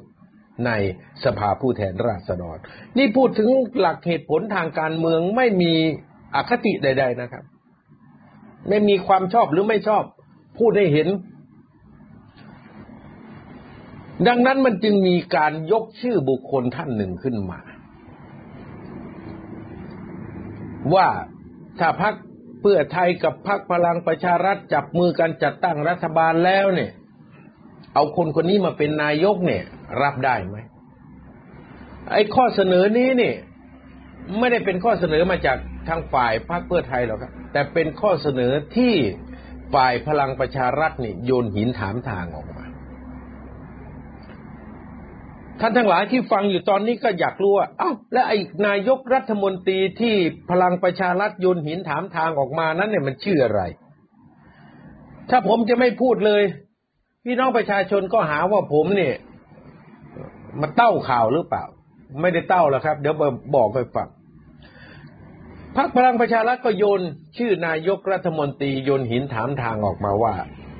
[0.65, 0.71] ใน
[1.23, 2.57] สภาผู้แทนราษฎร
[2.97, 5.73] นี่พูดถึงหลักเหตุผลทางการเมืองไม่มี
[6.35, 7.43] อคติใด ๆนะครับ
[8.69, 10.03] ไม่มีความชอบหรือไม่ชอบ
[10.59, 11.07] พูดให้เห็น
[14.27, 17.59] ดังนั้นมันจึงมีการยกชื่อบุคคลท่านหนึ่งขึ้นมา
[20.93, 21.07] ว่า
[21.79, 22.13] ถ้าพัก
[22.61, 26.91] เพื่อไทยกับพักพลังประชารัฐจับมือกันจัดตั้งรัฐบาลแล้วเนี่ย
[27.93, 29.63] เอาคนคนนี้มาเป็นนายกเนี่ย
[30.01, 30.57] รับได้ไหม
[32.11, 33.35] ไอ้ข้อเสนอนี้เนี่ย
[34.39, 38.93] ไม่ได้เป็นข้อเสนอมาจากทางฝ่ายพรรคเพื่อไทยหรอกครับ แต่เป็นข้อเสนอที่
[39.73, 42.65] ฝ่ายพลังประชารัฐนี่โยนหินถามทางออกมา
[45.59, 50.15] ท่านทั้งหลายที่ฟังอยู่ตอนนี้ก็อยากรู้ว่าเอ้าแล้วไอ้นายกรัฐมนตรีที่
[50.49, 53.61] พลังประชารัฐโยนหินถามทางออกมานั้นเนี่ยมันชื่ออะไร
[55.29, 56.43] ถ้าผมจะไม่พูดเลย
[57.25, 59.15] พี่น้องประชาชนก็หาว่าผมเนี่ย
[60.61, 61.65] มาเต้าข่าวหรือเปล่า
[62.21, 63.15] ไม่ได้เต้าแล้วครับ เดี๋ยว
[63.55, 64.09] บอกให้ฟัง
[65.75, 67.01] พรรคพลังประชารัฐก็โยน
[67.37, 70.33] ชื่อนายกรัฐมนตรีโยนหินถามทางออกมาว่า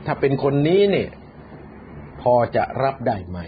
[0.06, 1.10] ถ้าเป็นคนนี้เนี่ย
[2.22, 3.40] พอจะรับได้ไหม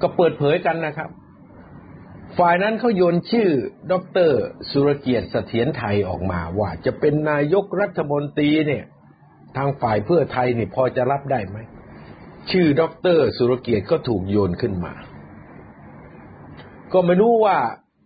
[0.00, 1.10] ก็เปิดเผยกันนะครับ
[2.38, 3.48] ฝ่ายนั้นเขาโยนชื่อ
[3.92, 3.94] ด
[4.28, 4.30] ร
[4.70, 8.84] สุรเกียรติเสถียรไทยออกมาว่า จะเป็นนายกรัฐมนตรีเนี่ย
[9.56, 11.58] ทางฝ่ายเพื่อไทยนี่พอจะรับได้ไหม
[12.50, 14.92] ชื่อด็อกเตอร์สุรเกียรติก็ถูกโยนขึ้นมา
[16.92, 17.56] ก็ไม่รู้ว่า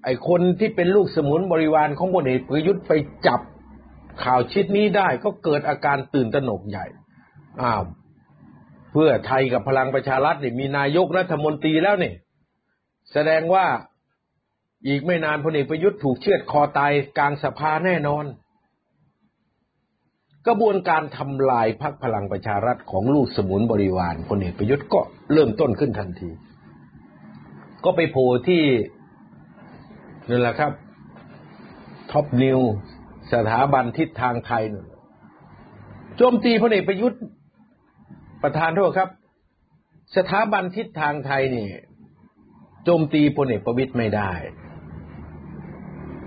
[0.05, 2.93] ไอ้คนที่เป็นลูกสมุนบริวารของพลเอกประยุทธ์ไป
[3.27, 3.41] จับ
[4.25, 6.87] ข่าวชิดนี้ได้ก็เกิดอาการตื่นตระหนกใหญ่
[7.63, 7.85] อ้าว
[8.93, 12.15] เพื่อไทยกับพลังประชารัฐนี่มีนายกรัฐมนตรีแล้วนี่
[13.13, 13.67] แสดงว่า
[14.89, 18.25] อีกไม่นานพลเอกประยุทธ์ถูกเชือดคอตายกลางสภาแน่นอน
[20.47, 25.01] กระบวนการทำลายพรรคพลังประชารัฐของลูกสมุนบริวารพลเอกประยุทธ์ก็
[25.33, 26.31] เริ่มต้นขึ้นทันที
[27.85, 28.63] ก็ไปโผล่ที่
[30.31, 30.73] นั่นแหละครับ
[32.13, 32.59] Top News
[33.33, 34.85] สถาบันทิศทางไทยนี่
[36.17, 37.21] โจมตีพลเอกประยุทธ์
[38.43, 39.09] ประทานโทษครับ
[40.17, 41.69] สถาบันทิศทางไทยนี่
[42.85, 44.33] โจมตีพลเอกประวิตรไม่ได้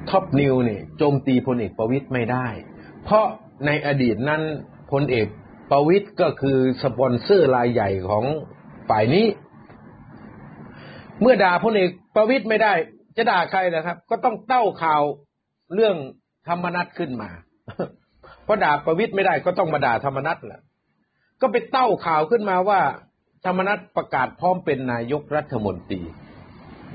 [0.10, 2.48] Top News นี่โจมตีพลเอกประวิตรไม่ได้
[3.04, 3.26] เพราะ
[3.66, 4.42] ในอดีตนั้น
[4.92, 5.28] พลเอก
[5.72, 8.24] ประวิตรก็คือสปอนเซอร์รายใหญ่ของ
[8.90, 9.28] ฝ่ายนี้
[11.22, 12.74] เมื่อด่าพลเอกประวิตรไม่ได้
[13.18, 15.04] จะด่าใครนะครับ ก็ต้องเต้าข่าว
[15.74, 15.96] เรื่อง
[16.48, 17.30] ธรรมนัตขึ้นมา
[18.44, 20.62] เพราะด่าประวิตยไม่ได้ก็ต้องมาด่าธรรมนัตแหละ
[21.42, 22.82] ก็ไปเต้าข่าวขึ้นมาว่า
[23.46, 26.02] ธรรมนัตประกาศพร้อมเป็นนายกรัฐมนตรี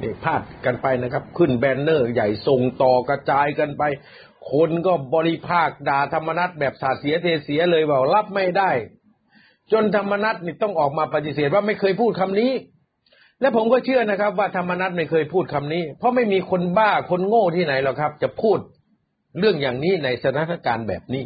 [0.03, 3.83] นี่พาดกันไปนะครับ ขึ้นแบนเนอร์ใหญ่ส่งต่อกระจายกันไป
[4.53, 8.71] คนก็บริภาคด่าธรรมนัตแบบสาเสียเทเสียเลยว่ารับไม่ได้
[9.73, 12.53] จนธรรมนัตนี่ต้องออกมาปฏิเสธว่าไม่เคยพูดคำนี้
[13.41, 18.59] และผมก็เชื่อนะครับ ว่าธรรมนัตไม่เคยพูดคำนี้ เพราะไม่มีคนบ้าคนโง่ที่ไหนหรอกครับ จะพูด
[19.39, 21.25] เรื่องอย่างนี้ในสถานการณ์แบบนี้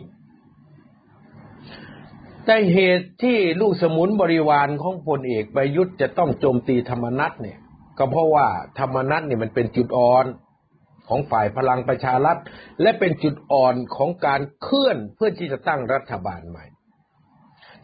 [2.47, 7.59] แต่เหตุที่ลูกสมุนบริวารของพลเอกประยุทธ์จะต้องโจมตีธรรมนัตเนี่ย
[7.99, 8.47] ก็เพราะว่า
[8.79, 10.25] ธรรมนัตเนี่ยมันเป็นจุดอ่อน
[11.09, 12.37] ของฝ่ายพลังประชารัฐ
[12.83, 16.65] และเป็นจุดอ่อนของการเคลื่อนเพื่อที่จะตั้งรัฐบาลใหม่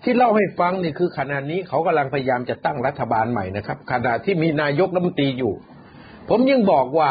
[0.02, 5.54] ที่เล่าให้ฟังนี่คือขณะนี้เขากำลังพยายามจะตั้งรัฐบาลใหม่นะครับ ขณะที่มีนายกรัฐมนตรีอยู่
[6.28, 7.10] ผมยังบอกว่า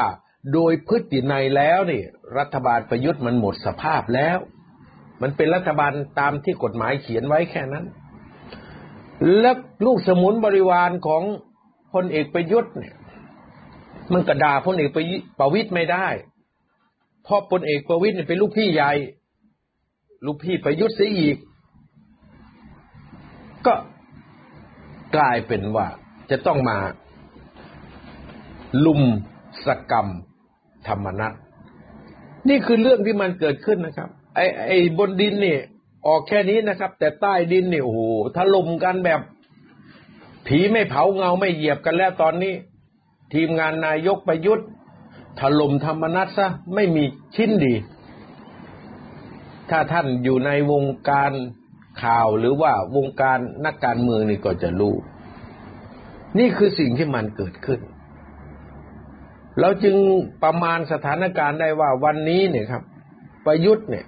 [0.53, 2.01] โดยพฤตินัยแล้วนี่
[2.37, 4.37] รัฐบาลประยุทธ์มันหมดสภาพแล้ว
[5.21, 7.85] มันเป็นรัฐบาลตามที่กฎหมายเขียนไว้แค่นั้น
[9.39, 9.51] และ
[9.85, 11.23] ลูกสมุนบริวารของ
[11.93, 12.95] พลเอกประยุทธ์เนี่ย
[14.13, 14.89] มันกระดาพลเอก
[15.39, 16.07] ประวิตยไม่ได้
[17.23, 18.91] เพราะพลเอกประวิตยเนี่ยเป็นลูกพี่ใหญ่
[20.25, 21.37] ลูกพี่ประยุทธ์เสียอีก
[23.65, 23.73] ก็
[25.15, 25.87] กลายเป็นว่า
[26.31, 26.77] จะต้องมา
[28.85, 29.01] ลุม
[29.65, 30.07] สกรรม
[30.87, 31.33] ธรรมนัต
[32.49, 35.57] นี่คือเรื่องที่มันเกิดขึ้นนะครับ ไอ้ไอ้บนดินนี่
[36.07, 37.99] ออกแค่นี้นะครับ แต่ใต้ดินนี่โอ้โห
[38.35, 39.21] ถล่มกันแบบ
[40.47, 42.53] ผีไม่เผาเงาไม่เหยียบกันแล้วตอนนี้
[43.33, 44.67] ทีมงานนายกประยุทธ์
[45.39, 47.03] ถล่มธรรมนัตซะไม่มี
[47.35, 47.75] ชิ้นดี
[49.69, 51.31] ถ้าท่านอยู่ในวงการ
[52.03, 54.95] ข่าวหรือว่าวงการนักการเมืองนี่ก็จะรู้
[56.39, 57.79] นี่คือสิ่งที่มันเกิดขึ้น
[59.59, 59.95] เราจึง
[60.43, 62.83] ประมาณสถานการณ์ได้ว่าวันนี้เนี่ยครับ
[63.45, 64.05] ประยุทธ์เนี่ย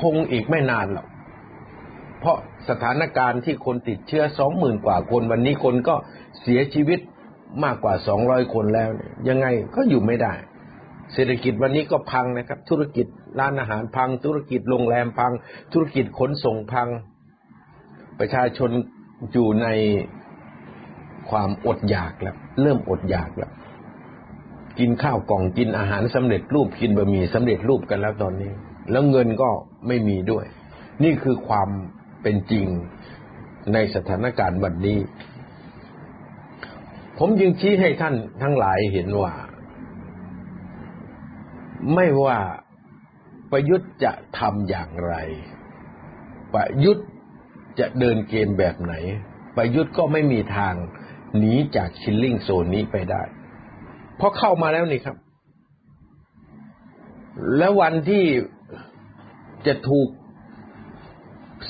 [0.00, 1.06] คงอีกไม่นานหรอก
[2.20, 2.38] เพราะ
[2.68, 5.94] สถานการณ์ที่คนติดเชื้อสองหมื่นกว่าคนวันนี้คนก็
[6.40, 7.00] เสียชีวิต
[7.64, 9.46] มากกว่าสองร้อยคนแล้วเนี่ยยังไง
[9.76, 10.32] ก็อยู่ไม่ได้
[11.14, 13.06] เศรษฐกิจวันนี้ก็พังนะครับ ธุรกิจ
[13.40, 15.32] ร้านอาหารพัง ธุรกิจโรงแรมพัง
[15.72, 16.88] ธุรกิจขนส่งพัง
[18.18, 18.70] ประชาชน
[19.32, 19.68] อยู่ใน
[21.30, 23.52] ความอดอยากแล้ว เริ่มอดอยากแล้ว
[24.78, 28.52] กินข้าวกล่องกินอาหารสำเร็จรูปกินบะหมี่สำเร็จรูปกันแล้วตอนนี้
[28.90, 29.48] แล้วเงินก็
[29.88, 30.44] ไม่มีด้วย
[31.04, 31.68] นี่คือความ
[32.22, 32.66] เป็นจริง
[33.72, 34.98] ในสถานการณ์วันนี้
[37.22, 39.32] ผมจึงชี้ให้ท่านทั้งหลายเห็นว่า
[41.94, 42.38] ไม่ว่า
[43.50, 45.14] ประยุทธ์จะทำอย่างไร
[46.54, 47.08] ประยุทธ์
[47.78, 48.94] จะเดินเกมแบบไหน
[49.56, 50.74] ประยุทธ์ก็ไม่มีทาง
[51.38, 53.22] หนีจากคิลลิ่งโซนนี้ไปได้
[54.16, 55.16] เพราะเข้ามาแล้วนี่ครับ
[57.56, 58.24] แล้ววันที่
[59.66, 60.08] จะถูก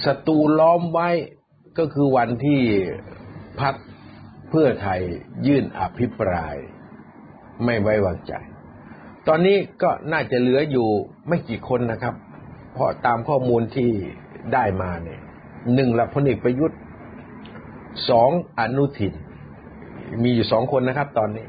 [0.05, 1.09] ศัตรูล้อมไว้
[1.79, 2.61] ก็คือวันที่
[3.61, 3.75] พัก
[4.51, 5.01] เพื่อไทย
[5.47, 6.57] ยื่นอภิปราย
[7.65, 8.33] ไม่ไว้วางใจ
[9.29, 10.89] ตอนนี้ก็น่าจะเหลืออยู่
[11.29, 12.15] ไม่กี่คนนะครับ
[12.75, 13.91] เพราะตามข้อมูลที่
[14.55, 15.21] ได้มาเนี่ย
[15.75, 16.79] หนึ่งละพลเอกประยุทธ์
[18.11, 19.15] สองอนุทิน
[20.23, 21.47] มีอยู่สองคนนะครับ ตอนนี้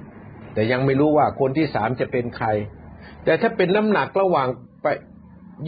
[0.53, 2.47] แต่ยังไม่รู้ว่าคนที่สามจะเป็นใคร
[3.23, 4.47] แต่ถ้าเป็นน้ำหนักระหว่าง
[4.83, 4.87] ไป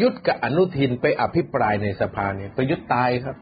[0.02, 3.36] ยุทธกับอนุทินไปอภิปรายในสภาเนี่ยประยุทธ์ตายครับ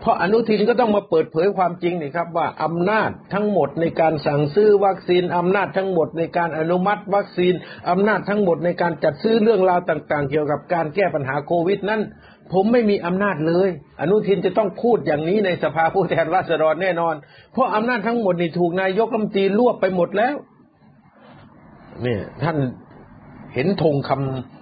[0.00, 7.54] เพราะอนุทินก็ต้องมาเปิดเผยความจริงนี่ครับว่าอำนาจทั้งหมดในการสั่งซื้อวัคซีนอำนาจทั้งหมดในการอนุมัติวัคซีน
[7.90, 12.00] อำนาจทั้งหมดในการจัดซื้อเรื่องราวต่าง ๆ เกี่ยวกับการแก้ปัญหาโควิดนั้น
[12.52, 13.68] ผมไม่มีอำนาจเลย
[14.00, 17.14] อนุทินจะต้องพูดอย่างนี้ในสภาผู้แทนราษฎรแน่นอน
[17.52, 20.36] เพราะอำนาจทั้งหมดนี่ถูกนายกรัฐมนตรีรวบไปหมดแล้ว
[22.02, 22.56] เนี่ยท่าน
[23.54, 24.59] เห็นธงคำ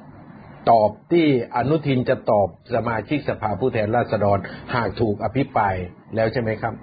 [0.70, 4.38] ตอบที่อนุทินจะตอบสมาชิกสภาผู้แทนราษฎร
[4.74, 5.74] หากถูกอภิปราย
[6.14, 6.74] แล้วใช่ไหมครับ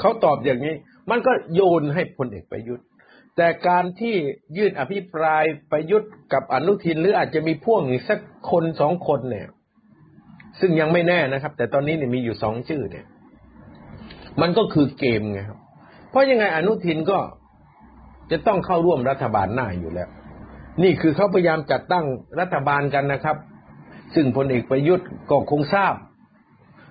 [0.00, 0.74] เขาตอบอย่างนี้
[1.10, 2.84] มันก็โยนให้พลเอกประยุทธ์
[3.36, 4.14] แต่การที่
[4.56, 8.18] ยื่นอภิปรายประยุทธ์กับอนุทินหรืออาจจะมีพ่วกอีกสัก
[8.50, 9.48] คนสองคนเนี่ย
[10.60, 13.06] ซึ่งยังไม่แน่นะครับ แต่ตอนนี้เนี่ยมีอยู่สองชื่อเนี่ย
[14.40, 15.58] มันก็คือเกมไงครับ
[16.10, 17.18] เพราะยังไงอนุทินก็
[18.30, 20.08] จะต้องเข้าร่วมรัฐบาลหน้าอยู่แล้ว
[20.82, 22.04] นี่คือเขาพยายามจัดตั้ง
[22.40, 23.36] รัฐบาลกันนะครับ
[24.14, 25.94] ซึ่งพลเอกประยุทธ์ก็คงทราบ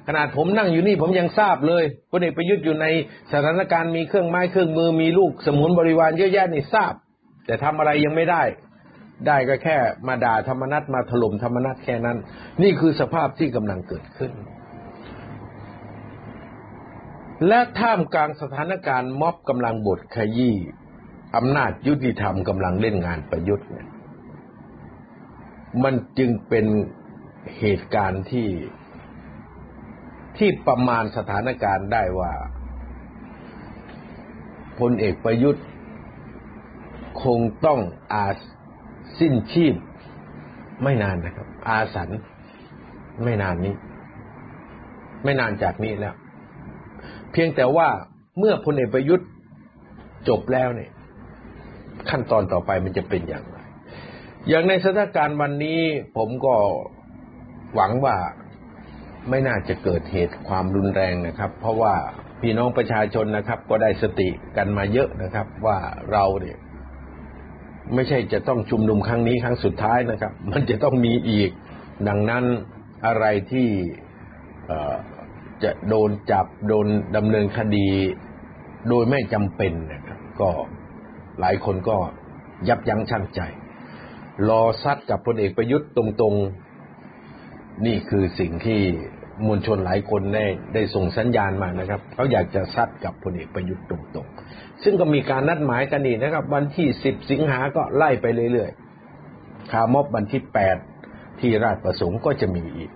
[0.07, 2.85] ขนาดผมนั่งอยู่นี่ผมยังทราบเลยพลเอกประยุทธ์อยู่ใน
[3.33, 6.93] สถานการณ์มีเครื่องไม้เครื่องมือมีลูกสมุนบริวารเยอะแยะนี่ทราบ
[7.45, 8.43] แต่ทำอะไรยังไม่ได้
[9.27, 9.77] ได้ก็แค่
[10.07, 12.17] มาด่าธรรมนัตมาถล่มธรรมนัตแค่นั้น
[12.63, 14.31] นี่คือสภาพที่กำลังเกิดขึ้น
[17.47, 20.55] และท่ามกลางสถานการณ์ม็อบกำลังบดขยี้
[21.35, 23.87] อำนาจยุติธรรมกำลังเล่นงานประยุทธ์เนี่ย
[25.83, 26.65] มันจึงเป็น
[27.59, 28.49] เหตุการณ์ที่
[30.37, 32.33] ที่ประมาณสถานการณ์ได้ว่า
[34.79, 35.65] พลเอกประยุทธ์
[37.23, 37.79] คงต้อง
[38.13, 38.27] อา
[39.19, 39.75] สิ้นชีพ
[40.83, 42.09] ไม่นานนะครับ อาสัน
[43.23, 43.75] ไม่นานนี้
[45.23, 46.15] ไม่นานจากนี้แล้ว
[47.31, 47.87] เพียงแต่ว่า
[48.39, 49.27] เมื่อพลเอกประยุทธ์
[50.29, 50.91] จบแล้วเนี่ย
[52.09, 53.57] ขั้นตอนต่อไปมันจะเป็นอย่างไร
[54.49, 55.79] อย่างในสถานการณ์วันนี้
[56.17, 56.55] ผมก็
[57.75, 58.15] หวังว่า
[59.29, 61.95] ไม่น่าจะเกิดเหตุความรุนแรงนะครับ เพราะว่า
[62.41, 65.77] พี่น้องประชาชนนะครับ ก็ได้สติกันมาเยอะนะครับ ว่า
[66.11, 66.57] เราเนี่ย
[67.93, 71.51] ไม่ใช่จะต้องชุมนุมครั้งนี้ครั้งสุดท้ายนะครับ มันจะต้องมีอีก
[72.07, 72.43] ดังนั้น
[73.05, 73.69] อะไรที่
[75.63, 76.87] จะโดนจับโดน
[77.17, 77.89] ดำเนินคดี
[78.89, 80.49] โดยไม่จำเป็นนะครับ ก็
[81.39, 81.97] หลายคนก็
[82.67, 83.41] ยับยั้งชั่งใจ
[84.49, 88.81] รอซัดกับพลเอกประยุทธ์ตรงๆ นี่คือสิ่งที่
[89.45, 100.77] มวลชนหลายคนได้ได้ส่งสัญญาณมานะครับเขาอยากจะซัดกับพลเอกประยุทธ์ตรงๆ ซึ่งก็มีการนัดหมายกันอีกนะครับ วันที่สิบสิงหาก็ไล่ไปเรื่อยๆคาร์มอบวันที่แปด
[101.39, 102.91] ที่ราชประสงค์ก็จะมีอีก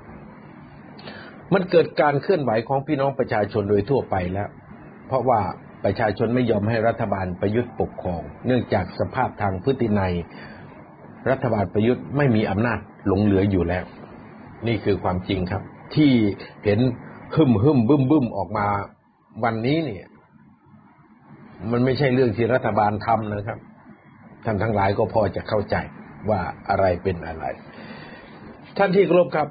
[1.53, 4.49] มันเกิดการเคลื่อนไหวของพี่น้องประชาชนโดยทั่วไปแล้ว
[5.07, 5.41] เพราะว่า
[5.83, 10.13] ประชาชนไม่ยอมให้รัฐบาลประยุทธ์ปกครอง เนื่องจากสภาพทางพฤตินัย
[11.29, 13.85] รัฐบาลประยุทธ์ไม่มีอำนาจหลงเหลืออยู่แล้ว
[14.67, 15.63] นี่คือความจริงครับ
[15.95, 16.11] ที่
[16.65, 16.79] เห็น
[17.35, 18.67] หึมหึมบึ้มบึ้มออกมา
[19.43, 20.07] วันนี้เนี่ย
[21.71, 23.59] มันไม่ใช่เรื่องที่รัฐบาลทำนะครับ
[24.45, 25.75] ท่านทั้งหลายก็พอจะเข้าใจ
[26.29, 27.45] ว่าอะไรเป็นอะไร
[28.77, 29.47] ท่านที่กรบครับ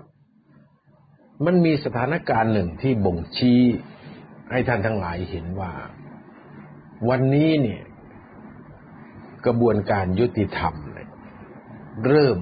[1.46, 3.60] มันมีสถานการณ์หนึ่งที่บ่งชี้
[4.52, 5.70] ให้ท่านทั้งหลายเห็นว่า
[7.08, 7.82] วันนี้เนี่ย
[9.46, 11.08] กระบวนการยุติธรรมเนี่ย
[12.06, 12.36] เริ่ม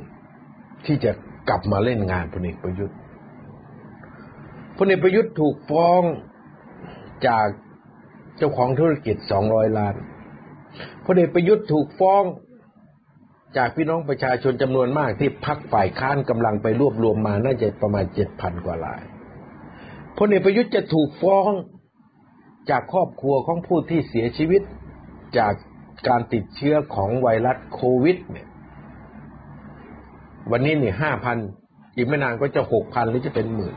[0.87, 1.13] ที่จะ
[1.49, 2.97] กลับมาเล่นงานพลเอกประยุทธ์
[4.77, 6.03] พลเอกประยุทธ์ถูกฟ้อง
[7.27, 7.47] จาก
[8.37, 9.95] เจ้าของธุรกิจสองร้อยล้าน
[11.07, 12.25] พลเอกประยุทธ์ถูกฟ้อง
[13.57, 19.03] จากพี่น้องประชาชนจำนวนมากที่พักฝ่ายค้านกำลังไปรวบรวมมาน่าจะประมาณเจ็ดพันกว่าราย
[20.19, 21.51] พลเอกประยุทธ์จะถูกฟ้อง
[22.71, 24.63] จากครอบครัวของผู้ที่เสียชีวิต
[25.39, 25.53] จาก
[26.09, 28.49] การติดเชื้อของไวรัสโควิด เนี่ย
[30.51, 31.39] วันนี้เนี่ยห้าพัน
[31.97, 33.75] อีกไม่นานก็จะหกพันหรือจะเป็นหมื่น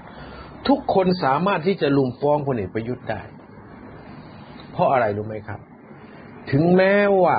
[0.68, 3.22] ทุกคนสามารถที่จะลุมฟ้องพลเอกประยุทธ์ได้
[4.72, 5.60] เพราะอะไรรู้ไหมครับ
[6.52, 7.38] ถึงแม้ว่า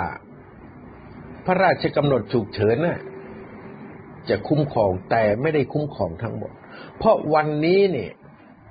[1.46, 3.00] พระราชกำหนดฉุกเฉินน่ะ
[4.28, 6.52] จะคุ้มครองแต่ไม่ได้คุ้มครองทั้งหมด
[6.98, 8.10] เพราะวันนี้เนี่ย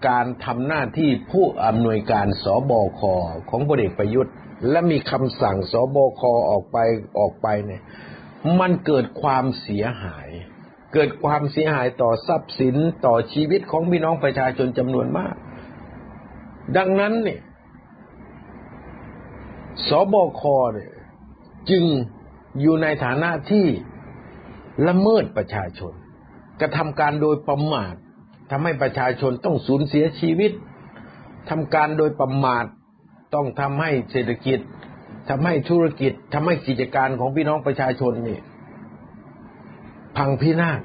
[0.08, 3.02] การทำหน้าที่ผู้อำนวยการสบค
[3.50, 4.34] ของพลเอกประยุทธ์
[4.70, 6.78] และมีคำสั่งสบคออกไป
[7.20, 7.82] ออกไปเนี่ย
[8.60, 10.30] มันเกิดความเสียหาย
[10.94, 12.76] เกิดความเสียหายต่อทรัพย์สิน
[13.06, 15.36] ต่อชีวิตของพี่น้องประชาชนจำนวนมาก
[16.78, 17.42] ดังนั้นเนี่ย
[19.88, 20.42] สบค
[20.74, 20.92] เนี่ย
[21.70, 21.84] จึง
[22.62, 23.66] อยู่ในฐานะที่
[24.88, 25.94] ละเมิดประชาชน
[26.62, 27.96] กระทำการโดยประมาท
[28.52, 30.52] ทำให้ประชาชนต้องสูญเสียชีวิต
[31.50, 32.66] ทำการโดยประมาท
[33.36, 34.60] ต้องทำให้เศรษฐกิจ
[35.30, 38.40] ทำให้ธุรกิจทำให้กิจการของพี่น้องประชาชนนี่
[40.18, 40.82] พังพินาศ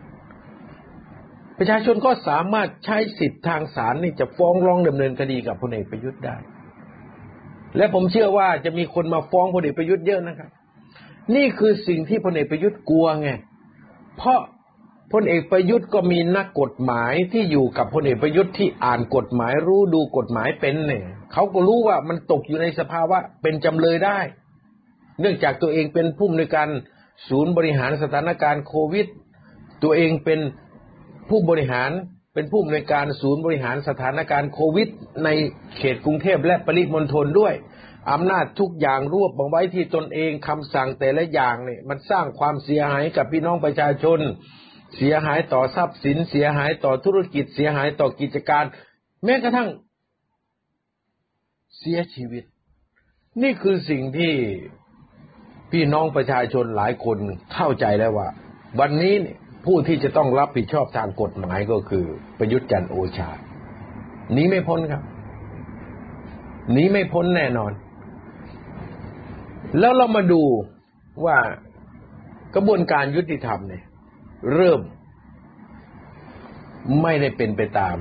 [1.59, 6.37] ประชาชนก็สามารถใช้สิทธิ์ทางศาลนี่จะฟ้องร้องดำเนินคดีกับพลเอกประยุทธ์ได้
[7.77, 10.51] และผมเชื่อว่าจะมีคนมาฟ้องพลเอกประยุทธ์เยอะนะครับ
[11.37, 13.31] นี่คือสิ่งที่พลเอกประยุทธ์กลัวไง
[14.17, 14.41] เพราะ
[15.13, 24.19] พลเอกประยุทธ์ก็มีนักกฎหมายที่อยู่กับพลเอกประยุทธ์ที่อ่านกฎหมายรู้ดูกฎหมายเป็นเนี่ยเขาก็รู้ว่ามันตกอยู่ในสภาวะเป็นจำเลยได้
[25.21, 26.69] เนื่องจากตัวเองเป็นผู้อำนวยการ
[27.29, 29.07] ศูนย์บริหารสถานการณ์โควิด
[29.83, 30.41] ตัวเองเป็น
[31.29, 31.91] ผู้บริหาร
[32.35, 34.89] เป็นผู้อำนวยการศูนย์บริหารสถานการณ์โควิด
[35.25, 35.29] ใน
[35.79, 37.55] เขตกรุงเทพและปริมณฑลด้วย
[38.13, 44.21] อำนาจทุกอย่างรวบมาไว้ที่ตนเองคำสั่งแต่ละอย่างเนี่ยมันสร้างความเสียหายกับพี่น้องประชาชน
[44.97, 48.65] เสียหายต่อทรัพย์สิน เสียหายต่อธุรกิจ เสียหายต่อกิจการ
[49.25, 49.69] แม้กระทั่ง
[51.79, 52.45] เสียชีวิต
[53.43, 54.33] นี่คือสิ่งที่
[55.71, 57.17] พี่น้องประชาชนหลายคน
[57.55, 58.29] เข้าใจแล้วว่า
[58.81, 59.15] วันนี้
[59.65, 62.05] ผู้ที่จะต้องรับผิดชอบทางกฎหมายก็คือ
[62.39, 63.31] ประยุทธ์จันโอชา
[64.33, 65.03] หนีไม่พ้นครับ
[66.73, 67.73] หนีไม่พ้นแน่นอน
[69.79, 70.43] แล้วเรามาดู
[71.25, 71.37] ว่า
[72.55, 73.85] กระบวนการยุติธรรมเนี่ย
[74.53, 74.81] เริ่ม
[77.03, 77.97] ไม่ได้เป็นไปตาม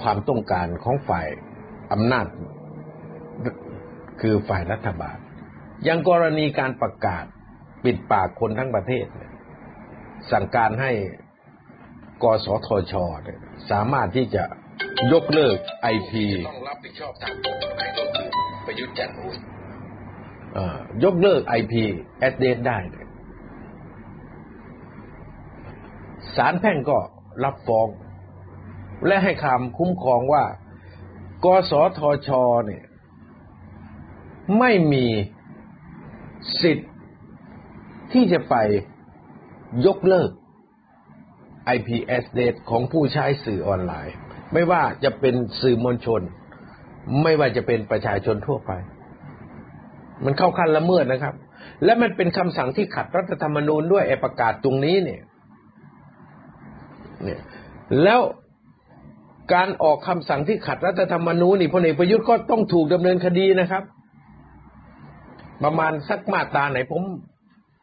[0.00, 1.28] ความต้องการของฝ่าย
[1.92, 2.26] อำนาจ
[4.20, 5.16] คือฝ่ายรัฐบาล
[5.88, 7.24] ยังกรณีการประกาศ
[7.84, 9.32] ปิดปากคนทั้งประเทศเนี่ย
[10.30, 10.92] สั่งการให้
[12.22, 12.94] กสทช
[13.24, 13.40] เนี่ย
[13.70, 14.44] สามารถที่จะ
[15.12, 18.28] ยกเลิกไอพีต้องรับผิดชอบตามกฎหมายก็คือ
[18.66, 19.20] ประยุทธ์จันทร์โอ
[21.04, 21.84] ยกเลิกไอพี
[22.18, 23.05] แอดเดสได้เนี่ย
[26.36, 26.98] ศาลแพ่งก็
[27.44, 27.88] รับฟ้อง
[29.06, 30.44] และให้คำคุ้มครองว่า
[31.44, 32.28] กสทช
[32.66, 32.84] เนี่ย
[34.58, 35.06] ไม่มี
[36.62, 36.90] สิทธิ์
[38.12, 38.54] ที่จะไป
[39.86, 40.30] ยกเลิก
[41.76, 44.16] IPS date ของผู้ใช้สื่อออนไลน์
[44.52, 46.22] ไม่ว่าจะเป็นสื่อมวลชน
[47.22, 48.72] ไม่ว่าจะเป็นประชาชนทั่วไป
[50.24, 51.34] มันเข้าขั้นละเมิดนะครับ
[51.84, 55.20] และมันเป็นคำสั่งที่ขัดรัฐธรรมนูญด้วยไอประกาศตรงนี้เนี่ย
[57.24, 57.40] เนี่ย
[58.02, 58.20] แล้ว
[59.54, 63.82] การออกคำสั่งที่ขัดรัฐธรรมนูญนี่พลเอกประยุทธ์ก็ต้องถูกดำเนินคดีนะครับ
[65.64, 67.02] ประมาณสักมาตราไหนผม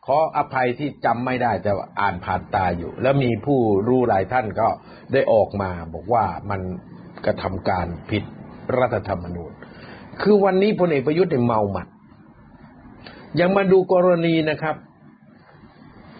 [0.05, 4.67] ขออภัยที่จำไม่ได้แต่ว่าอ่านผ่านตาอยู่ แล้วมีผู้รู้หลายท่านก็
[5.13, 6.61] ได้ออกมา บอกว่ามัน
[7.25, 8.23] กระทำการผิด
[8.77, 9.51] รัฐธรรมนูญ
[10.21, 11.87] คือวันนี้พลเอกประยุทธ์เนี่ยเมาหมัด
[13.39, 14.75] ยังมาดูกรณีนะครับ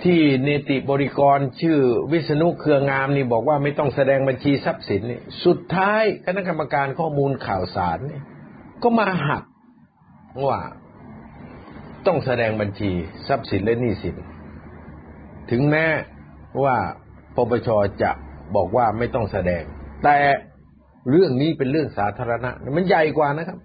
[0.06, 1.80] ที่เนติบริกรชื่อ
[2.12, 8.22] วิษณุเครืองามนี่บอกว่าไม่ต้องแสดงบัญชีทรัพย์สินนี่สุดท้ายคณะกรรมการข้อมูลข่าวสารนี่
[8.84, 9.44] ก็มาหัก
[10.48, 10.60] ว่า
[12.08, 12.92] ต้องแสดงบัญชี
[13.28, 14.16] ทรัพย์สินและหนี้สิน
[15.52, 15.86] ถึงแม้
[16.64, 16.76] ว่า
[17.36, 17.70] ปปช
[18.02, 18.12] จะ
[18.56, 19.64] บอกว่าไม่ต้องแสดง
[20.04, 20.18] แต่
[21.10, 23.58] เรื่องนี้เป็นเรื่องสาธารณะ มันใหญ่กว่านะครับ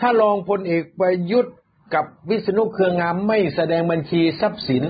[0.00, 1.54] ถ้ารองพลเอกประยุทธ์
[1.94, 4.84] กับวิษณุเครืองามไม่แสดงบัญชีทรัพย์สิน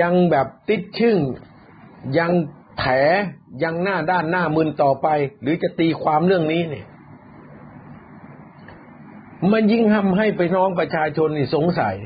[0.00, 1.16] ยังแบบติดชึ่ง
[2.18, 2.32] ยัง
[2.78, 2.84] แถ
[3.62, 5.08] ยังหน้าด้านหน้ามึนต่อไป
[5.40, 6.86] หรือจะตีความเรื่องนี้เนี่ย
[9.52, 11.96] มันยิ่งทำให้ไปน้องประชาชนนี่สงสัย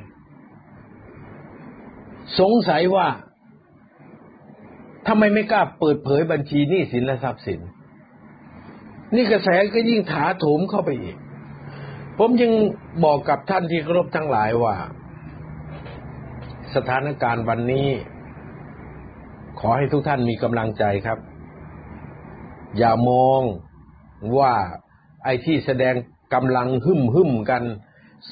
[2.41, 3.07] สงสัยว่า
[5.07, 7.61] ทำไมไม่กล้าเปิดเผยบัญชีหนี้สินและทรัพย์สิน
[9.15, 11.17] นี่กระแสก็ยิ่งถาโถมเข้าไปอีก
[12.19, 12.53] ผมยัง
[13.05, 14.75] บอกกับท่านที่เคารพทั้งหลายว่า
[16.77, 17.89] สถานการณ์วันนี้
[19.61, 21.19] ขอให้ทุกท่านมีกำลังใจครับ
[22.79, 23.41] อย่ามอง
[24.39, 24.53] ว่า
[25.25, 25.95] ไอ้ที่แสดง
[26.35, 27.63] กำลังหึ่มหึ่มกัน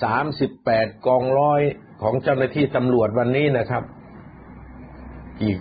[0.03, 1.61] สามสิบแปดกองร้อย
[2.03, 3.83] ของเจ้าหน้าที่ตำรวจวันนี้นะครับ
[5.43, 5.59] อีก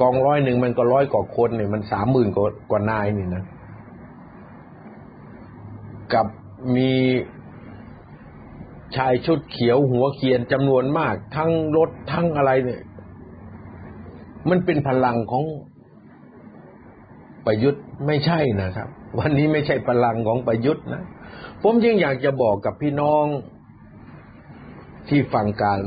[0.00, 3.44] กองร้อยหนึ่งมันก็ร้อยกว่าคนเนี่ยมันสามหมื่นกว่ากว่านายนี่นะ
[6.12, 6.26] กับ
[6.76, 6.90] มี
[8.96, 12.82] ชายชุดเขียวหัวเขียนจำนวนมาก ทั้งรถทั้งอะไรเนี่ย
[14.48, 15.44] มันเป็นพลังของ
[17.46, 21.02] ประยุทธ์ไม่ใช่นะครับ วันนี้ไม่ใช่พลังของประยุทธ์นะ
[21.62, 23.24] ผมยังอยากจะบอกกับพี่น้อง
[25.08, 25.82] ที่ฟังการ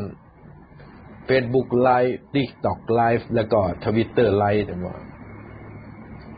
[1.27, 4.95] Facebook ไลฟ์ TikTok ไลฟ์แล้วก็ทวิตเตอร์ไลฟ์แต่ว่า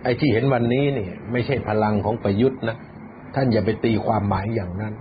[0.04, 2.78] ไอ้ที่เห็นวันนี้นี่ไม่ใช่พลังของประยุทธ์นะ
[3.36, 4.94] ท่านอย่าไปตีความหมายอย่างนั้น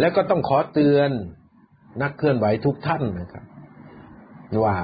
[0.00, 1.10] แล้วก็ต้องขอเตือน
[2.02, 3.44] นักเคลื่อนไหวทุกท่านนะครับ
[4.64, 4.76] ว่า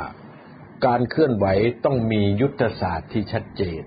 [0.86, 1.46] การเคลื่อนไหว
[1.84, 3.82] ต้องมียุทธศาสตร์ที่ชัดเจน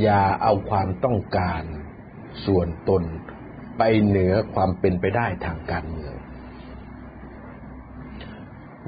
[0.00, 1.62] อย่าเอาความต้องการ
[2.46, 3.02] ส่วนตน
[3.78, 6.14] ไปเหนือความเป็นไปได้ทางการเมือง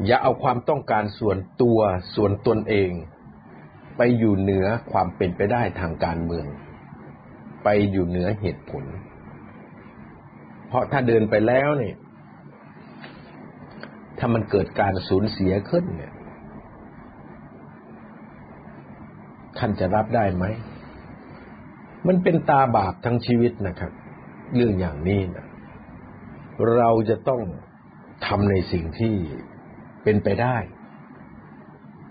[0.07, 1.79] อย่าเอาความต้องการส่วนตัว
[2.15, 2.91] ส่วนตนเอง
[3.97, 6.47] ไปอยู่เหนือความเป็นไปได้ทางการเมือง
[7.65, 8.85] ไปอยู่เหนือเหตุผล
[10.69, 11.97] เพราะถ้าเดินไปแล้วเนี่ย
[14.19, 16.13] ถ้ามันเกิดการสูญเสียขึ้นเนี่ย
[19.59, 20.45] ท่านจะรับได้ไหม
[22.07, 23.93] มันเป็นตาบาปทั้งชีวิตนะครับ
[24.55, 25.47] เรื่องอย่างนี้นะ
[26.77, 27.43] เราจะต้อง
[28.27, 29.15] ทำในสิ่งที่
[30.03, 30.57] เป็นไปได้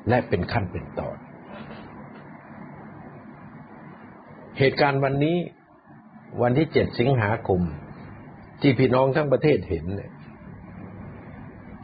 [0.10, 1.18] และเป็นขั้นเป็นตอน
[4.60, 5.38] เหตุการณ์วันนี้
[6.41, 7.62] วันที่เจ็ดสิงหาคม
[8.68, 10.11] ที่พี่น้องทั้งประเทศเห็นเนี่ย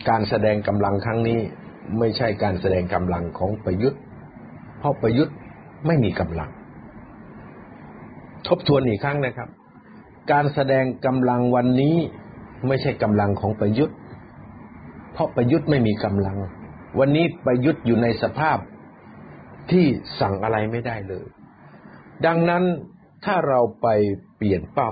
[0.10, 1.40] การแสดงกำลังครั้งนี้
[2.00, 4.00] ไม่ใช่การแสดงกำลังของประยุทธ์
[4.80, 5.36] เพราะประยุทธ์
[5.88, 6.50] ไม่มีกำลัง
[8.48, 9.50] ทบทวนอีกครั้งนะครับ
[10.32, 11.96] การแสดงกำลังวันนี้
[12.68, 13.98] ไม่ใช่กำลังของประยุทธ์
[15.14, 16.38] เพราะประยุทธ์ไม่มีกำลัง
[17.00, 18.58] วันนี้ประยุทธ์อยู่ในสภาพ
[19.72, 19.86] ที่
[20.20, 21.26] สั่งอะไรไม่ได้เลย
[22.26, 22.64] ดังนั้น
[23.26, 23.88] ถ้าเราไป
[24.38, 24.92] เปลี่ยนเป้า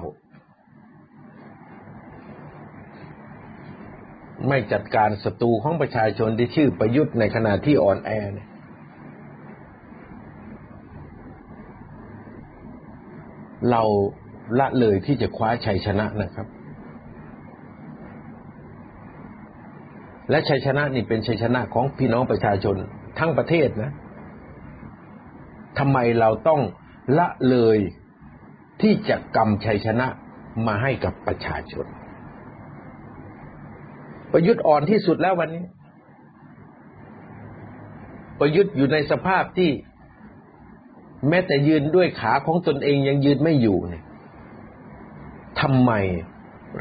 [4.48, 8.48] ไม่จัดการศัตรูของประชาชนที่ชื่อประยุทธ์ในขณะที่อ่อนแอเนี่ย
[13.72, 13.84] เรา
[14.60, 16.48] ละเลยที่จะคว้าชัยชนะนะครับ
[20.30, 22.76] และชัยชนะนี่เป็นชัยชนะของพี่น้องประชาชน
[23.20, 23.92] ทั้งประเทศนะ
[25.80, 26.62] ทำไมเราต้อง
[27.18, 27.78] ละเลย
[28.82, 30.08] ที่จะกำชัยชนะ
[30.68, 31.86] มาให้กับประชาชน
[34.34, 35.66] ประยุทธ์อ่อนที่สุดแล้ววันนี้
[38.40, 39.72] ประยุทธ์อยู่ในสภาพที่
[41.30, 44.04] แม้แต่ยืนด้วยขาของตนเองยังยืนไม่อยู่เนี่ย
[45.62, 45.92] ทำไม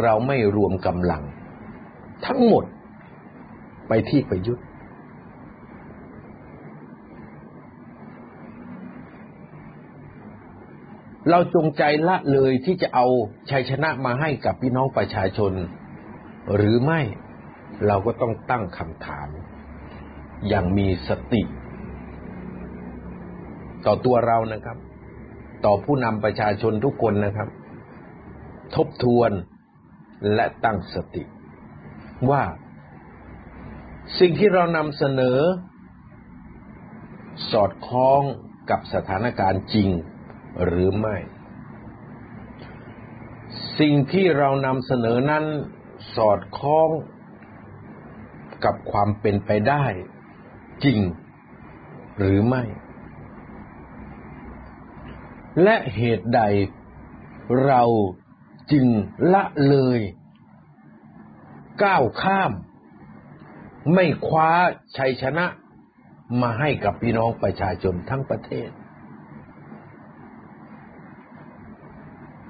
[0.02, 1.22] เราไม่รวมกำลัง
[2.26, 2.64] ทั้งหมด
[3.88, 4.64] ไปที่ประยุทธ์
[11.30, 13.06] เราจงใจละเลยที่จะเอา
[13.50, 15.52] ชัยชนะมาให้กับพี่น้องประชาชน
[16.54, 17.00] หรือไม่
[17.86, 19.28] เราก็ต้องตั้งคำถาม
[20.48, 21.42] อย่างมีสติ
[23.86, 24.78] ต่อตัวเรานะครับ
[25.64, 27.48] ต่อผู้นำประชาชนทุกคนนะครับ
[28.74, 29.30] ทบทวน
[30.34, 31.22] และตั้งสติ
[32.30, 32.42] ว่า
[34.18, 35.38] สิ่งที่เรานำเสนอ
[37.50, 38.22] สอดคล้อง
[38.70, 39.88] กับสถานการณ์จริง
[40.64, 41.16] หรือไม่
[43.78, 45.44] สิ่งที่เรานำเสนอนั้น
[46.16, 46.88] สอดคล้อง
[48.64, 49.84] กับความเป็นไปได้
[50.84, 50.98] จริง
[52.18, 52.62] หรือไม่
[55.62, 56.40] และเหตุใด
[57.64, 57.82] เรา
[58.72, 58.86] จึง
[59.32, 60.00] ละเลย
[61.82, 62.52] ก้าวข้าม
[63.94, 64.50] ไม่คว้า
[64.96, 65.46] ชัยชนะ
[66.40, 68.70] มาให้กับพี่น้องประชาชนทั้งประเทศ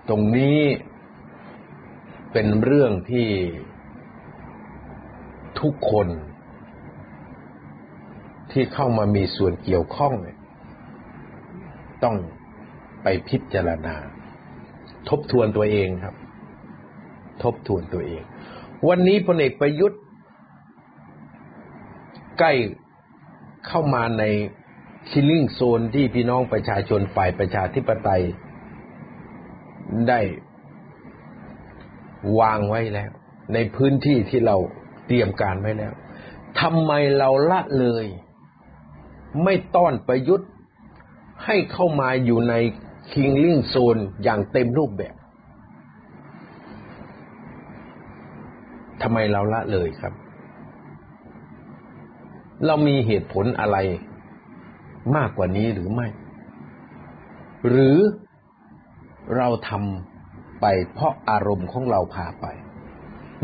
[0.08, 0.60] ตรงนี้
[2.32, 3.28] เป็นเรื่องที่
[5.60, 6.08] ทุกคน
[8.50, 10.38] ที่เข้ามามีส่วนเกี่ยวข้องเนี่ย
[12.04, 12.16] ต้อง
[13.02, 13.96] ไปพิจารณา
[15.08, 16.14] ทบทวนตัวเองครับ
[17.42, 18.22] ทบทวนตัวเอง
[18.88, 20.00] วันนี้พลเอกประยุทธ์
[22.38, 22.52] ใกล้
[23.66, 24.24] เข้ามาใน
[25.10, 28.22] คิลลิ่งโซนที่พี่น้องประชาชนฝ่ายประชาธิปไตย
[30.08, 30.20] ได้
[32.38, 33.10] วางไว้แล้ว
[33.54, 34.56] ในพื้นที่ที่เรา
[35.08, 35.92] เตรียมการไว้แล้ว
[36.60, 38.06] ทำไมเราละเลย
[39.44, 40.50] ไม่ต้อนประยุทธ์
[41.44, 42.54] ให้เข้ามาอยู่ใน
[43.12, 45.14] คิงลิ่งโซนอย่างเต็มรูปแบบ
[49.02, 50.14] ทำไมเราละเลยครับ
[52.66, 53.76] เรามีเหตุผลอะไร
[55.16, 56.08] มากกว่านี้หรือไม่
[57.68, 57.96] หรือ
[59.36, 62.46] เราทำไปเพราะอารมณ์ของเราพาไป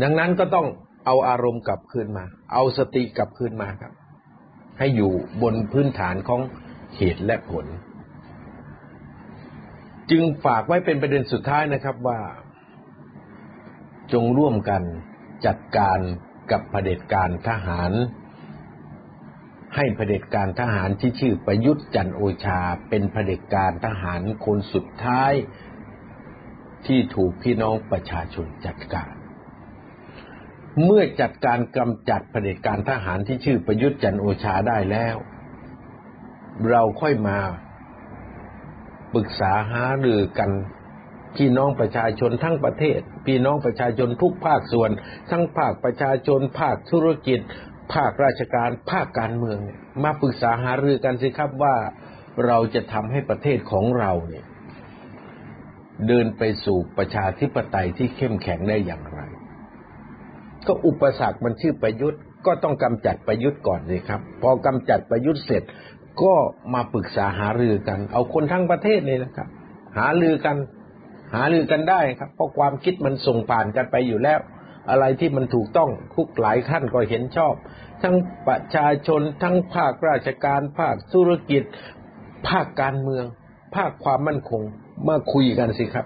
[0.01, 0.67] ดังนั้นก็ต้อง
[1.05, 3.93] เอาอารมณ์กลับคืนมา เอาสติกลับคืนมาครับ
[4.79, 6.41] ให้อยู่บนพื้นฐานของ
[6.95, 7.65] เหตุและผล
[10.11, 12.19] จึงฝากไว้เป็นประเด็นสุดท้ายนะครับว่า
[14.13, 14.83] จงร่วมกัน
[15.45, 15.99] จัดการ
[16.51, 17.91] กับเผด็จการทหาร
[19.75, 25.33] ให้เผด็จการทหารที่ชื่อประยุทธ์จันทร์โอชา เป็นเผด็จการทหารคนสุดท้าย
[26.87, 29.14] ที่ถูกพี่น้องประชาชนจัดการ
[30.83, 35.15] เมื่อจัดการกำจัดเผด็จการทหารที่ชื่อประยุทธ์จันโอชาได้แล้ว
[36.69, 37.39] เราค่อยมา
[39.13, 40.51] ปรึกษาหารือกัน
[41.35, 44.89] พี่น้องประชาชนทั้งประเทศ พี่น้องประชาชนทุกภาคส่วน
[45.31, 47.39] ทั้งภาคประชาชน ภาคธุรกิจ
[47.93, 51.75] ภาคราชการ ภาคการเมืองเนี่ยมาปรึกษาหารือกันสิครับว่า
[52.45, 54.45] เราจะทำให้ประเทศของเราเนี่ย
[56.07, 59.21] เดินไปสู่ประชาธิปไตยที่เข้มแข็งได้อย่างไร
[60.67, 65.63] ก็อุปสรรคมันชื่อประยุทธ์ก็ต้องกำจัดประยุทธ์ก่อนเลยครับ พอกำจัดประยุทธ์เสร็จ
[66.23, 66.33] ก็
[66.73, 69.47] มาปรึกษาหารือกัน เอาคนทั้งประเทศเลยนะครับ
[69.97, 70.57] หารือกัน
[71.35, 74.39] หารือกันได้ครับ เพราะความคิดมันส่งผ่านกันไปอยู่แล้ว
[74.89, 77.53] อะไรที่มันถูกต้องทุกหลายขั้นก็เห็นชอบ
[78.03, 78.15] ทั้ง
[78.47, 81.63] ประชาชนทั้งภาคราชการ ภาคธุรกิจ
[82.47, 83.25] ภาคการเมือง
[83.75, 84.61] ภาคความมั่นคง
[85.07, 86.05] มาคุยกันสิครับ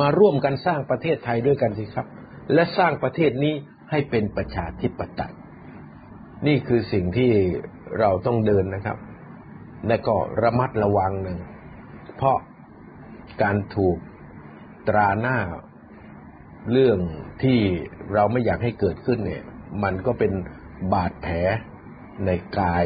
[0.00, 2.06] มาร่วมกันสร้างประเทศไทยด้วยกันสิครับ
[2.54, 3.54] และสร้างประเทศนี้
[3.90, 5.34] ให้เป็นประชาธิปไตย
[6.46, 7.30] นี่คือสิ่งที่
[8.00, 8.98] เราต้องเดินนะครับ
[9.88, 11.38] และก็ระมัดระวังหนึ่ง
[12.16, 12.38] เพราะ
[13.42, 13.96] การถูก
[14.88, 15.38] ตราหน้า
[16.70, 16.98] เรื่อง
[17.42, 17.58] ที่
[18.14, 19.44] เราไม่อยากให้เกิดขึ้นเนี่ย
[19.82, 20.32] มันก็เป็น
[20.92, 21.36] บาดแผล
[22.26, 22.84] ในกาย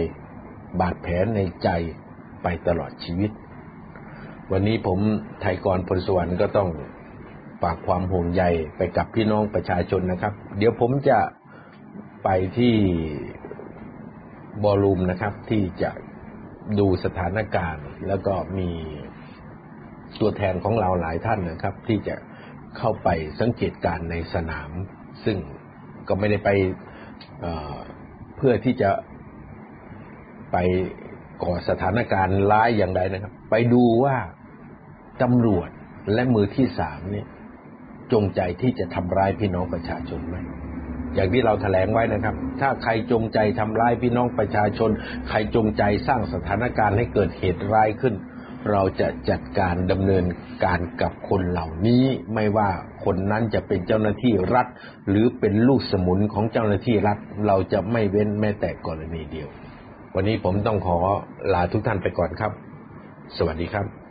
[0.81, 1.69] บาดแผลในใจ
[2.43, 3.31] ไปตลอดชีวิต
[4.53, 4.99] วันนี้ผม
[5.41, 8.43] ไทยกรพลสวรรค์ก็ต้องากความห่วงใย
[8.77, 11.19] ไปกับพี่น้องประชาชนนะครับ เดี๋ยวผมจะ
[12.25, 12.75] ไปที่
[14.63, 15.91] บอลลูมนะครับ ที่จะ
[16.79, 18.71] ดูสถานการณ์ แล้วก็มี
[20.21, 22.15] ตัวแทนของเราหลายท่านนะครับ ที่จะ
[22.79, 23.09] เข้าไป
[23.41, 24.71] สังเกตการในสนาม
[25.25, 25.37] ซึ่ง
[26.09, 26.51] ก็ไม่ได้ไป
[27.41, 28.91] เเพื่อที่จะ
[30.53, 30.57] ไป
[31.43, 34.17] ก่อสถานการณ์ร้ายอย่างใดนะครับ ไปดูว่า
[35.23, 35.69] ตำรวจ
[36.13, 37.27] และมือที่สามเนี่ย
[38.13, 40.37] จงใจที่จะทำร้ายพี่น้องประชาชนไหม
[41.15, 44.91] อย่างที่เราแถลงไว้นะครับ ถ้าใครจงใจทำร้ายพี่น้องประชาชน
[45.29, 48.15] ใครจงใจสร้างสถานการณ์ให้เกิดเหตุร้ายขึ้น
[48.73, 50.25] เราจะจัดการดำเนิน
[50.65, 52.05] การกับคนเหล่านี้
[52.35, 52.71] ไม่ว่า
[53.05, 54.67] คนนั้นจะเป็นเจ้าหน้าที่รัฐ
[55.09, 59.49] หรือเป็นลูกสมุนของเจ้าหน้าที่รัฐ เราจะไม่เว้นแม้แต่กรณีเดียว
[60.15, 60.99] วันนี้ผมต้องขอ
[61.55, 62.53] ลาทุกท่านไปก่อนครับ
[63.37, 64.06] สวัสดีครับ